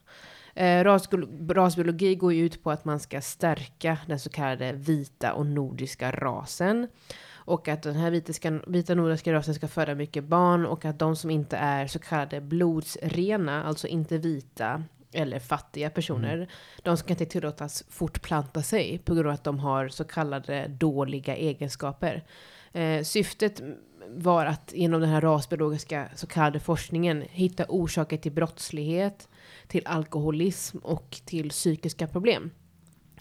Eh, 0.54 0.84
rasbiolo- 0.84 1.54
rasbiologi 1.54 2.14
går 2.14 2.32
ju 2.32 2.44
ut 2.44 2.62
på 2.62 2.70
att 2.70 2.84
man 2.84 3.00
ska 3.00 3.20
stärka 3.20 3.98
den 4.06 4.20
så 4.20 4.30
kallade 4.30 4.72
vita 4.72 5.32
och 5.32 5.46
nordiska 5.46 6.10
rasen. 6.10 6.88
Och 7.32 7.68
att 7.68 7.82
den 7.82 7.96
här 7.96 8.10
vitiska, 8.10 8.60
vita 8.66 8.94
nordiska 8.94 9.32
rasen 9.32 9.54
ska 9.54 9.68
föda 9.68 9.94
mycket 9.94 10.24
barn 10.24 10.66
och 10.66 10.84
att 10.84 10.98
de 10.98 11.16
som 11.16 11.30
inte 11.30 11.56
är 11.56 11.86
så 11.86 11.98
kallade 11.98 12.40
blodsrena, 12.40 13.64
alltså 13.64 13.86
inte 13.86 14.18
vita 14.18 14.82
eller 15.12 15.38
fattiga 15.38 15.90
personer, 15.90 16.48
de 16.82 16.96
ska 16.96 17.10
inte 17.10 17.26
tillåtas 17.26 17.84
fortplanta 17.88 18.62
sig 18.62 18.98
på 18.98 19.14
grund 19.14 19.28
av 19.28 19.34
att 19.34 19.44
de 19.44 19.58
har 19.58 19.88
så 19.88 20.04
kallade 20.04 20.66
dåliga 20.68 21.36
egenskaper. 21.36 22.24
Eh, 22.72 23.02
syftet 23.02 23.62
var 24.08 24.46
att 24.46 24.72
inom 24.72 25.00
den 25.00 25.10
här 25.10 25.20
rasbiologiska 25.20 26.08
så 26.14 26.26
kallade 26.26 26.60
forskningen 26.60 27.24
hitta 27.30 27.64
orsaker 27.68 28.16
till 28.16 28.32
brottslighet, 28.32 29.28
till 29.66 29.86
alkoholism 29.86 30.78
och 30.78 31.20
till 31.24 31.50
psykiska 31.50 32.06
problem. 32.06 32.50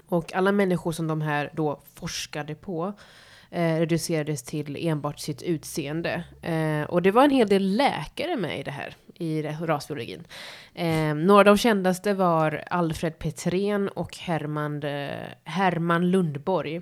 Och 0.07 0.33
alla 0.33 0.51
människor 0.51 0.91
som 0.91 1.07
de 1.07 1.21
här 1.21 1.51
då 1.53 1.81
forskade 1.93 2.55
på 2.55 2.93
eh, 3.49 3.79
reducerades 3.79 4.43
till 4.43 4.87
enbart 4.87 5.19
sitt 5.19 5.41
utseende. 5.41 6.23
Eh, 6.41 6.81
och 6.81 7.01
det 7.01 7.11
var 7.11 7.23
en 7.23 7.31
hel 7.31 7.47
del 7.47 7.75
läkare 7.75 8.37
med 8.37 8.59
i 8.59 8.63
det 8.63 8.71
här, 8.71 8.95
i 9.19 9.41
rasbiologin. 9.41 10.23
Eh, 10.73 11.15
några 11.15 11.39
av 11.39 11.45
de 11.45 11.57
kändaste 11.57 12.13
var 12.13 12.63
Alfred 12.67 13.19
Petrén 13.19 13.89
och 13.89 14.17
Herman, 14.17 14.83
eh, 14.83 15.27
Herman 15.43 16.11
Lundborg. 16.11 16.81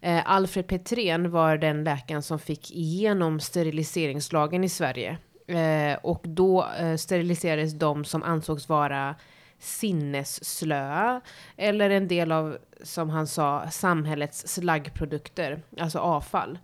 Eh, 0.00 0.20
Alfred 0.24 0.66
Petrén 0.66 1.30
var 1.30 1.56
den 1.56 1.84
läkaren 1.84 2.22
som 2.22 2.38
fick 2.38 2.70
igenom 2.70 3.40
steriliseringslagen 3.40 4.64
i 4.64 4.68
Sverige. 4.68 5.18
Eh, 5.46 5.98
och 6.02 6.22
då 6.24 6.66
eh, 6.78 6.96
steriliserades 6.96 7.72
de 7.72 8.04
som 8.04 8.22
ansågs 8.22 8.68
vara 8.68 9.14
sinnesslöa 9.58 11.20
eller 11.56 11.90
en 11.90 12.08
del 12.08 12.32
av, 12.32 12.58
som 12.82 13.10
han 13.10 13.26
sa, 13.26 13.70
samhällets 13.70 14.48
slaggprodukter, 14.48 15.62
alltså 15.78 15.98
avfall. 15.98 16.58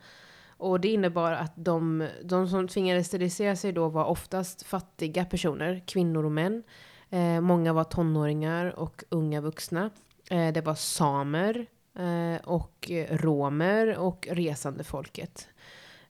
Och 0.59 0.81
det 0.81 0.88
innebar 0.88 1.33
att 1.33 1.53
de, 1.55 2.09
de 2.25 2.49
som 2.49 2.68
tvingades 2.68 3.07
sterilisera 3.07 3.57
sig 3.57 3.73
då 3.73 3.88
var 3.88 4.05
oftast 4.05 4.62
fattiga 4.62 5.25
personer, 5.25 5.83
kvinnor 5.87 6.25
och 6.25 6.33
män. 6.33 6.62
Eh, 7.11 7.40
många 7.40 7.73
var 7.73 7.85
tonåringar 7.85 8.79
och 8.79 9.05
unga 9.09 9.40
vuxna. 9.40 9.90
Eh, 10.31 10.53
det 10.53 10.61
var 10.61 10.75
samer 10.75 11.66
eh, 11.99 12.44
och 12.44 12.90
romer 13.11 13.99
och 13.99 14.29
resande 14.31 14.85
folket. 14.85 15.49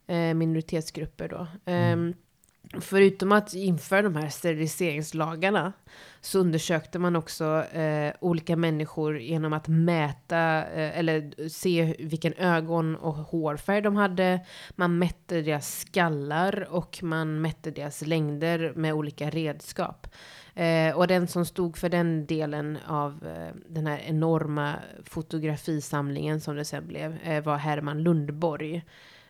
Eh, 0.07 0.35
minoritetsgrupper 0.35 1.29
då. 1.29 1.47
Ehm, 1.65 1.93
mm. 1.93 2.15
Förutom 2.81 3.33
att 3.33 3.55
införa 3.55 4.03
de 4.03 4.17
här 4.17 4.29
steriliseringslagarna 4.29 5.73
så 6.21 6.39
undersökte 6.39 6.99
man 6.99 7.17
också 7.17 7.65
eh, 7.73 8.13
olika 8.21 8.57
människor 8.57 9.19
genom 9.19 9.53
att 9.53 9.69
mäta 9.69 10.65
eh, 10.67 10.99
eller 10.99 11.49
se 11.49 11.97
vilken 11.99 12.35
ögon 12.35 12.97
och 12.97 13.15
hårfärg 13.15 13.83
de 13.83 13.97
hade. 13.97 14.41
Man 14.71 14.99
mätte 14.99 15.43
deras 15.43 15.79
skallar 15.79 16.69
och 16.71 16.99
man 17.03 17.41
mätte 17.41 17.71
deras 17.71 18.03
längder 18.03 18.73
med 18.77 18.95
olika 18.95 19.31
redskap. 19.31 20.07
Eh, 20.55 20.97
och 20.97 21.07
den 21.07 21.29
som 21.29 21.47
stod 21.47 21.77
för 21.77 21.89
den 21.89 22.27
delen 22.27 22.79
av 22.87 23.27
eh, 23.27 23.55
den 23.69 23.87
här 23.87 24.01
enorma 24.07 24.75
fotografisamlingen 25.05 26.41
som 26.41 26.57
det 26.57 26.65
sen 26.65 26.87
blev 26.87 27.19
eh, 27.23 27.45
var 27.45 27.57
Herman 27.57 28.03
Lundborg. 28.03 28.83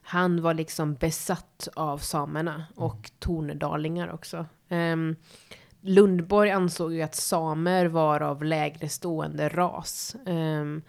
Han 0.09 0.43
var 0.43 0.55
liksom 0.55 0.95
besatt 0.95 1.69
av 1.75 1.99
samerna 1.99 2.65
och 2.75 3.11
tornedalingar 3.19 4.13
också. 4.13 4.47
Ehm, 4.69 5.17
Lundborg 5.81 6.51
ansåg 6.51 6.95
ju 6.95 7.03
att 7.03 7.15
samer 7.15 7.87
var 7.87 8.21
av 8.21 8.45
lägre 8.45 8.89
stående 8.89 9.49
ras. 9.49 10.17
Ehm, 10.27 10.83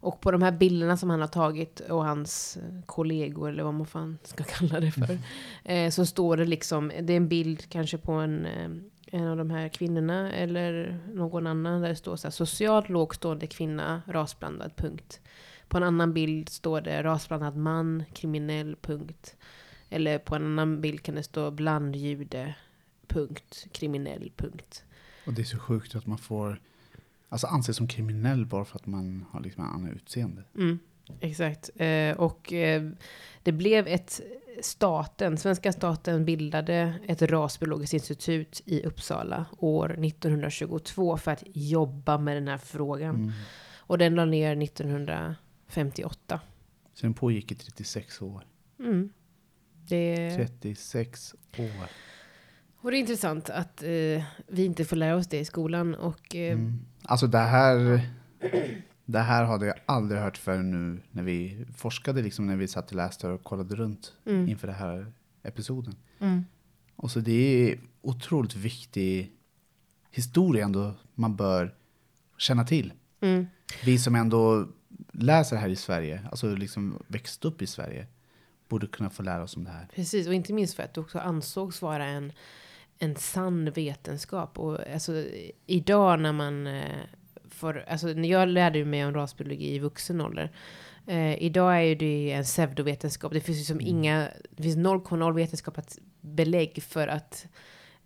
och 0.00 0.20
på 0.20 0.30
de 0.30 0.42
här 0.42 0.52
bilderna 0.52 0.96
som 0.96 1.10
han 1.10 1.20
har 1.20 1.28
tagit 1.28 1.80
och 1.80 2.04
hans 2.04 2.58
kollegor 2.86 3.48
eller 3.48 3.62
vad 3.62 3.74
man 3.74 3.86
fan 3.86 4.18
ska 4.22 4.44
kalla 4.58 4.80
det 4.80 4.90
för. 4.90 5.18
Eh, 5.64 5.90
så 5.90 6.06
står 6.06 6.36
det 6.36 6.44
liksom, 6.44 6.92
det 7.02 7.12
är 7.12 7.16
en 7.16 7.28
bild 7.28 7.68
kanske 7.68 7.98
på 7.98 8.12
en, 8.12 8.46
eh, 8.46 8.70
en 9.06 9.26
av 9.26 9.36
de 9.36 9.50
här 9.50 9.68
kvinnorna 9.68 10.32
eller 10.32 11.00
någon 11.12 11.46
annan 11.46 11.80
där 11.80 11.88
det 11.88 11.96
står 11.96 12.16
så 12.16 12.26
här 12.26 12.32
socialt 12.32 12.88
lågstående 12.88 13.46
kvinna, 13.46 14.02
rasblandad, 14.06 14.76
punkt. 14.76 15.20
På 15.68 15.76
en 15.76 15.82
annan 15.82 16.14
bild 16.14 16.48
står 16.48 16.80
det 16.80 17.02
rasblandad 17.02 17.56
man, 17.56 18.04
kriminell, 18.14 18.76
punkt. 18.76 19.36
Eller 19.90 20.18
på 20.18 20.34
en 20.36 20.44
annan 20.44 20.80
bild 20.80 21.02
kan 21.02 21.14
det 21.14 21.22
stå 21.22 21.50
blandjude, 21.50 22.54
punkt, 23.06 23.66
kriminell, 23.72 24.32
punkt. 24.36 24.84
Och 25.26 25.32
det 25.32 25.42
är 25.42 25.44
så 25.44 25.58
sjukt 25.58 25.94
att 25.94 26.06
man 26.06 26.18
får 26.18 26.60
alltså, 27.28 27.46
anses 27.46 27.76
som 27.76 27.88
kriminell 27.88 28.46
bara 28.46 28.64
för 28.64 28.76
att 28.76 28.86
man 28.86 29.24
har 29.30 29.40
liksom 29.40 29.64
en 29.64 29.70
annan 29.70 29.90
utseende. 29.90 30.42
Mm, 30.54 30.78
exakt. 31.20 31.70
Eh, 31.76 32.16
och 32.16 32.52
eh, 32.52 32.90
det 33.42 33.52
blev 33.52 33.86
ett 33.86 34.20
staten, 34.60 35.38
svenska 35.38 35.72
staten 35.72 36.24
bildade 36.24 36.94
ett 37.06 37.22
rasbiologiskt 37.22 37.94
institut 37.94 38.62
i 38.64 38.82
Uppsala 38.82 39.46
år 39.58 40.04
1922 40.04 41.16
för 41.16 41.30
att 41.30 41.42
jobba 41.46 42.18
med 42.18 42.36
den 42.36 42.48
här 42.48 42.58
frågan. 42.58 43.14
Mm. 43.14 43.32
Och 43.76 43.98
den 43.98 44.14
la 44.14 44.24
ner 44.24 44.54
1958. 45.68 46.40
Så 46.94 47.06
den 47.06 47.14
pågick 47.14 47.52
i 47.52 47.54
36 47.54 48.22
år. 48.22 48.44
Mm. 48.78 49.10
Det, 49.88 50.36
36 50.36 51.34
år. 51.58 51.86
och 52.80 52.90
det 52.90 52.96
är 52.96 53.00
intressant 53.00 53.50
att 53.50 53.82
eh, 53.82 53.88
vi 54.48 54.64
inte 54.64 54.84
får 54.84 54.96
lära 54.96 55.16
oss 55.16 55.26
det 55.26 55.38
i 55.38 55.44
skolan. 55.44 55.94
Och, 55.94 56.36
eh, 56.36 56.52
Mm. 56.52 56.78
Alltså 57.02 57.26
det 57.26 57.38
här, 57.38 58.00
Det 59.08 59.18
här 59.18 59.44
hade 59.44 59.66
jag 59.66 59.76
aldrig 59.86 60.20
hört 60.20 60.36
förrän 60.38 60.70
nu 60.70 61.02
när 61.10 61.22
vi 61.22 61.66
forskade, 61.76 62.22
liksom 62.22 62.46
när 62.46 62.56
vi 62.56 62.68
satt 62.68 62.90
och 62.90 62.96
läste 62.96 63.28
och 63.28 63.44
kollade 63.44 63.74
runt 63.76 64.12
Mm. 64.26 64.48
inför 64.48 64.66
den 64.66 64.76
här 64.76 65.12
episoden. 65.42 65.94
Mm. 66.18 66.44
Och 66.96 67.10
så 67.10 67.20
det 67.20 67.32
är 67.70 67.80
otroligt 68.02 68.54
viktig 68.56 69.32
historia 70.10 70.64
ändå 70.64 70.94
man 71.14 71.36
bör 71.36 71.74
känna 72.38 72.64
till. 72.64 72.92
Mm. 73.20 73.46
Vi 73.84 73.98
som 73.98 74.14
ändå 74.14 74.68
läser 75.18 75.56
här 75.56 75.68
i 75.68 75.76
Sverige, 75.76 76.20
alltså 76.30 76.54
liksom 76.54 77.02
växt 77.06 77.44
upp 77.44 77.62
i 77.62 77.66
Sverige, 77.66 78.06
borde 78.68 78.86
kunna 78.86 79.10
få 79.10 79.22
lära 79.22 79.42
oss 79.42 79.56
om 79.56 79.64
det 79.64 79.70
här. 79.70 79.88
Precis, 79.94 80.26
och 80.26 80.34
inte 80.34 80.52
minst 80.52 80.74
för 80.74 80.82
att 80.82 80.94
det 80.94 81.00
också 81.00 81.18
ansågs 81.18 81.82
vara 81.82 82.04
en, 82.04 82.32
en 82.98 83.16
sann 83.16 83.70
vetenskap. 83.70 84.58
Och 84.58 84.80
alltså, 84.92 85.24
idag 85.66 86.20
när 86.20 86.32
man 86.32 86.66
eh, 86.66 87.00
får, 87.50 87.84
alltså 87.88 88.06
när 88.06 88.28
jag 88.28 88.48
lärde 88.48 88.84
mig 88.84 89.06
om 89.06 89.14
rasbiologi 89.14 89.74
i 89.74 89.78
vuxen 89.78 90.20
ålder. 90.20 90.52
Eh, 91.06 91.42
idag 91.42 91.76
är 91.76 91.80
ju 91.80 91.94
det 91.94 92.32
en 92.32 92.44
pseudovetenskap. 92.44 93.32
Det 93.32 93.40
finns 93.40 93.58
ju 93.58 93.64
som 93.64 93.80
inga, 93.80 94.28
det 94.50 94.62
finns 94.62 94.76
0,0 94.76 95.34
vetenskapligt 95.34 95.98
belägg 96.20 96.82
för 96.82 97.08
att 97.08 97.46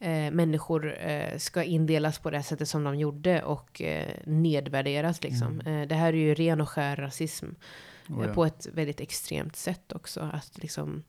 eh, 0.00 0.30
människor 0.30 0.98
eh, 0.98 1.38
ska 1.38 1.62
indelas 1.62 2.18
på 2.18 2.30
det 2.30 2.42
sättet 2.42 2.68
som 2.68 2.84
de 2.84 2.98
gjorde 2.98 3.42
och 3.42 3.82
eh, 3.82 4.14
nedvärderas 4.26 5.22
liksom. 5.22 5.60
Eh, 5.60 5.88
det 5.88 5.94
här 5.94 6.12
är 6.12 6.16
ju 6.18 6.34
ren 6.34 6.60
och 6.60 6.68
skär 6.68 6.96
rasism. 6.96 7.46
Oh, 8.08 8.20
Eh, 8.20 8.26
ja. 8.28 8.34
På 8.34 8.44
ett 8.44 8.66
väldigt 8.72 9.00
extremt 9.00 9.56
sätt 9.56 9.92
också. 9.92 10.20
Att 10.32 10.58
liksom 10.62 11.02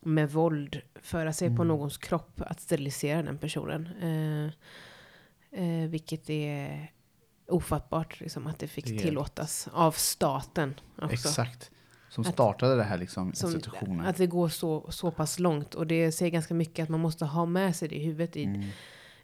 med 0.00 0.30
våld 0.30 0.80
föra 1.02 1.32
sig 1.32 1.48
på 1.48 1.54
Mm. 1.54 1.68
någons 1.68 1.98
kropp, 1.98 2.40
att 2.40 2.60
sterilisera 2.60 3.22
den 3.22 3.38
personen. 3.38 3.86
Eh, 5.52 5.88
vilket 5.88 6.30
är 6.30 6.90
ofattbart, 7.48 8.20
liksom, 8.20 8.46
att 8.46 8.58
det 8.58 8.68
fick 8.68 8.86
Det 8.86 8.98
tillåtas 8.98 9.68
av 9.72 9.92
staten 9.92 10.74
också. 10.96 11.14
Exakt. 11.14 11.70
Som 12.12 12.22
Att- 12.22 12.32
startade 12.32 12.76
det 12.76 12.82
här 12.82 12.98
liksom, 12.98 13.34
Som, 13.34 13.50
institutionen. 13.54 14.06
att 14.06 14.16
det 14.16 14.26
går 14.26 14.48
så, 14.48 14.90
så 14.90 15.10
pass 15.10 15.38
långt. 15.38 15.74
Och 15.74 15.86
det 15.86 16.12
säger 16.12 16.32
ganska 16.32 16.54
mycket 16.54 16.82
att 16.82 16.88
man 16.88 17.00
måste 17.00 17.24
ha 17.24 17.46
med 17.46 17.76
sig 17.76 17.88
det 17.88 17.94
i 17.96 18.04
huvudet 18.04 18.36
i, 18.36 18.44
Mm. 18.44 18.62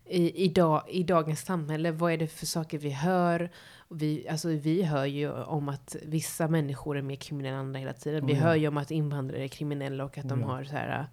i, 0.07 0.44
i, 0.44 0.48
dag, 0.48 0.83
i 0.88 1.03
dagens 1.03 1.40
samhälle. 1.40 1.90
Vad 1.90 2.12
är 2.12 2.16
det 2.16 2.27
för 2.29 2.46
saker 2.46 2.79
vi 2.79 2.90
hör? 2.90 3.51
Vi, 3.88 4.29
alltså, 4.29 4.48
vi 4.48 4.83
hör 4.83 5.05
ju 5.05 5.33
om 5.33 5.68
att 5.68 5.96
vissa 6.03 6.48
människor 6.48 6.98
är 6.98 7.03
mer 7.03 7.16
kriminella 7.16 7.55
än 7.57 7.61
andra 7.61 7.81
hela 7.81 7.92
tiden. 7.92 8.27
Vi 8.27 8.33
ja. 8.33 8.38
hör 8.40 8.55
ju 8.55 8.68
om 8.68 8.77
att 8.77 8.90
invandrare 8.90 9.44
är 9.44 9.48
kriminella 9.48 10.05
och 10.05 10.18
att 10.18 10.29
de 10.29 10.42
Oh 10.42 10.46
har 10.48 10.64
så 10.64 10.72
här... 10.72 11.07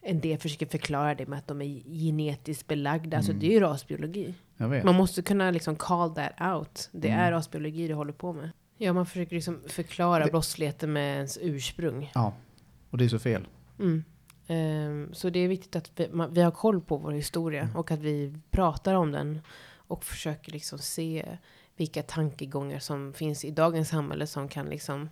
En 0.00 0.20
del 0.20 0.38
försöker 0.38 0.66
förklara 0.66 1.14
det 1.14 1.26
med 1.26 1.38
att 1.38 1.46
de 1.48 1.62
är 1.62 1.66
genetiskt 2.06 2.66
belagda. 2.66 3.16
Alltså 3.16 3.32
Mm. 3.32 3.40
det 3.40 3.46
är 3.46 3.50
ju 3.50 3.60
rasbiologi. 3.60 4.34
Man 4.56 4.94
måste 4.94 5.22
kunna 5.22 5.50
liksom 5.50 5.76
call 5.76 6.14
that 6.14 6.32
out. 6.56 6.88
Det 6.92 7.08
Mm. 7.08 7.20
är 7.20 7.30
rasbiologi 7.32 7.88
du 7.88 7.94
håller 7.94 8.12
på 8.12 8.32
med. 8.32 8.50
Ja, 8.78 8.92
man 8.92 9.06
försöker 9.06 9.34
liksom 9.34 9.60
förklara 9.68 10.24
Det- 10.24 10.30
brottsligheten 10.30 10.92
med 10.92 11.14
ens 11.16 11.38
ursprung. 11.42 12.10
Ja, 12.14 12.32
och 12.90 12.98
det 12.98 13.04
är 13.04 13.08
så 13.08 13.18
fel. 13.18 13.48
Mm. 13.78 14.04
Ehm, 14.46 15.14
så 15.14 15.30
det 15.30 15.38
är 15.38 15.48
viktigt 15.48 15.76
att 15.76 15.90
vi, 15.96 16.08
man, 16.12 16.34
vi 16.34 16.40
har 16.42 16.50
koll 16.50 16.80
på 16.80 16.96
vår 16.96 17.12
historia 17.12 17.62
Mm. 17.62 17.76
och 17.76 17.90
att 17.90 18.00
vi 18.00 18.34
pratar 18.50 18.94
om 18.94 19.12
den 19.12 19.40
och 19.76 20.04
försöker 20.04 20.52
liksom 20.52 20.78
se 20.78 21.38
vilka 21.76 22.02
tankegångar 22.02 22.78
som 22.78 23.12
finns 23.12 23.44
i 23.44 23.50
dagens 23.50 23.88
samhälle 23.88 24.26
som 24.26 24.48
kan 24.48 24.66
liksom 24.66 25.08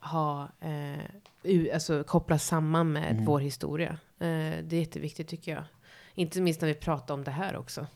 ha, 0.00 0.48
eh, 0.60 1.74
alltså 1.74 2.04
kopplas 2.04 2.46
samman 2.46 2.92
med 2.92 3.10
Mm. 3.10 3.24
vår 3.24 3.40
historia. 3.40 3.90
Eh, 4.18 4.64
det 4.64 4.72
är 4.72 4.80
jätteviktigt 4.80 5.28
tycker 5.28 5.52
jag. 5.54 5.64
Inte 6.14 6.40
minst 6.40 6.60
när 6.60 6.68
vi 6.68 6.74
pratar 6.74 7.14
om 7.14 7.24
det 7.24 7.30
här 7.30 7.56
också. 7.56 7.86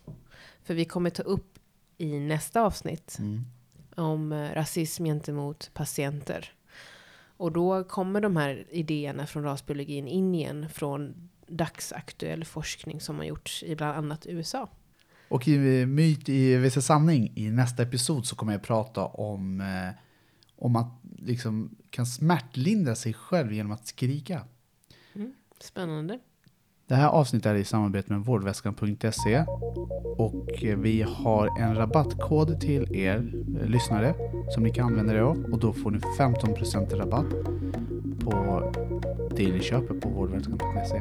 För 0.62 0.74
vi 0.74 0.84
kommer 0.84 1.10
ta 1.10 1.22
upp 1.22 1.58
i 1.98 2.18
nästa 2.20 2.62
avsnitt 2.62 3.16
Mm. 3.18 3.44
Om 4.00 4.32
eh, 4.32 4.54
rasism 4.54 5.04
gentemot 5.04 5.70
patienter. 5.74 6.52
Och 7.36 7.52
då 7.52 7.84
kommer 7.84 8.20
de 8.20 8.36
här 8.36 8.66
idéerna 8.70 9.26
från 9.26 9.42
rasbiologin 9.42 10.08
in 10.08 10.34
igen 10.34 10.68
från 10.68 11.14
dagsaktuell 11.46 12.44
forskning 12.44 13.00
som 13.00 13.16
har 13.16 13.24
gjorts 13.24 13.62
i 13.62 13.76
bland 13.76 13.98
annat 13.98 14.26
USA. 14.26 14.68
Och 15.28 15.48
i 15.48 15.86
Myt 15.86 16.28
i 16.28 16.56
vissa 16.56 16.80
sanning 16.80 17.32
i 17.34 17.50
nästa 17.50 17.82
episod 17.82 18.26
så 18.26 18.36
kommer 18.36 18.52
jag 18.52 18.62
prata 18.62 19.04
om, 19.04 19.60
eh, 19.60 19.94
om 20.56 20.76
att 20.76 21.00
liksom 21.18 21.76
kan 21.90 22.06
smärtlindra 22.06 22.94
sig 22.94 23.14
själv 23.14 23.52
genom 23.52 23.72
att 23.72 23.86
skrika. 23.86 24.44
Spännande. 25.60 26.18
Det 26.90 26.96
här 26.96 27.08
avsnittet 27.08 27.46
är 27.46 27.54
i 27.54 27.64
samarbete 27.64 28.12
med 28.12 28.24
vårdväskan.se 28.24 29.44
och 30.16 30.62
vi 30.76 31.02
har 31.02 31.60
en 31.60 31.74
rabattkod 31.74 32.60
till 32.60 32.96
er 32.96 33.32
lyssnare 33.66 34.14
som 34.54 34.62
ni 34.62 34.70
kan 34.70 34.86
använda 34.86 35.14
er 35.14 35.20
av 35.20 35.44
och 35.52 35.58
då 35.58 35.72
får 35.72 35.90
ni 35.90 35.98
15% 35.98 36.96
rabatt 36.96 37.26
på 38.24 38.72
det 39.36 39.52
ni 39.52 39.60
köper 39.60 39.94
på 39.94 40.08
vårdväskan.se. 40.08 41.00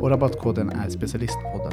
Och 0.00 0.10
rabattkoden 0.10 0.70
är 0.70 0.88
specialistpodden. 0.88 1.72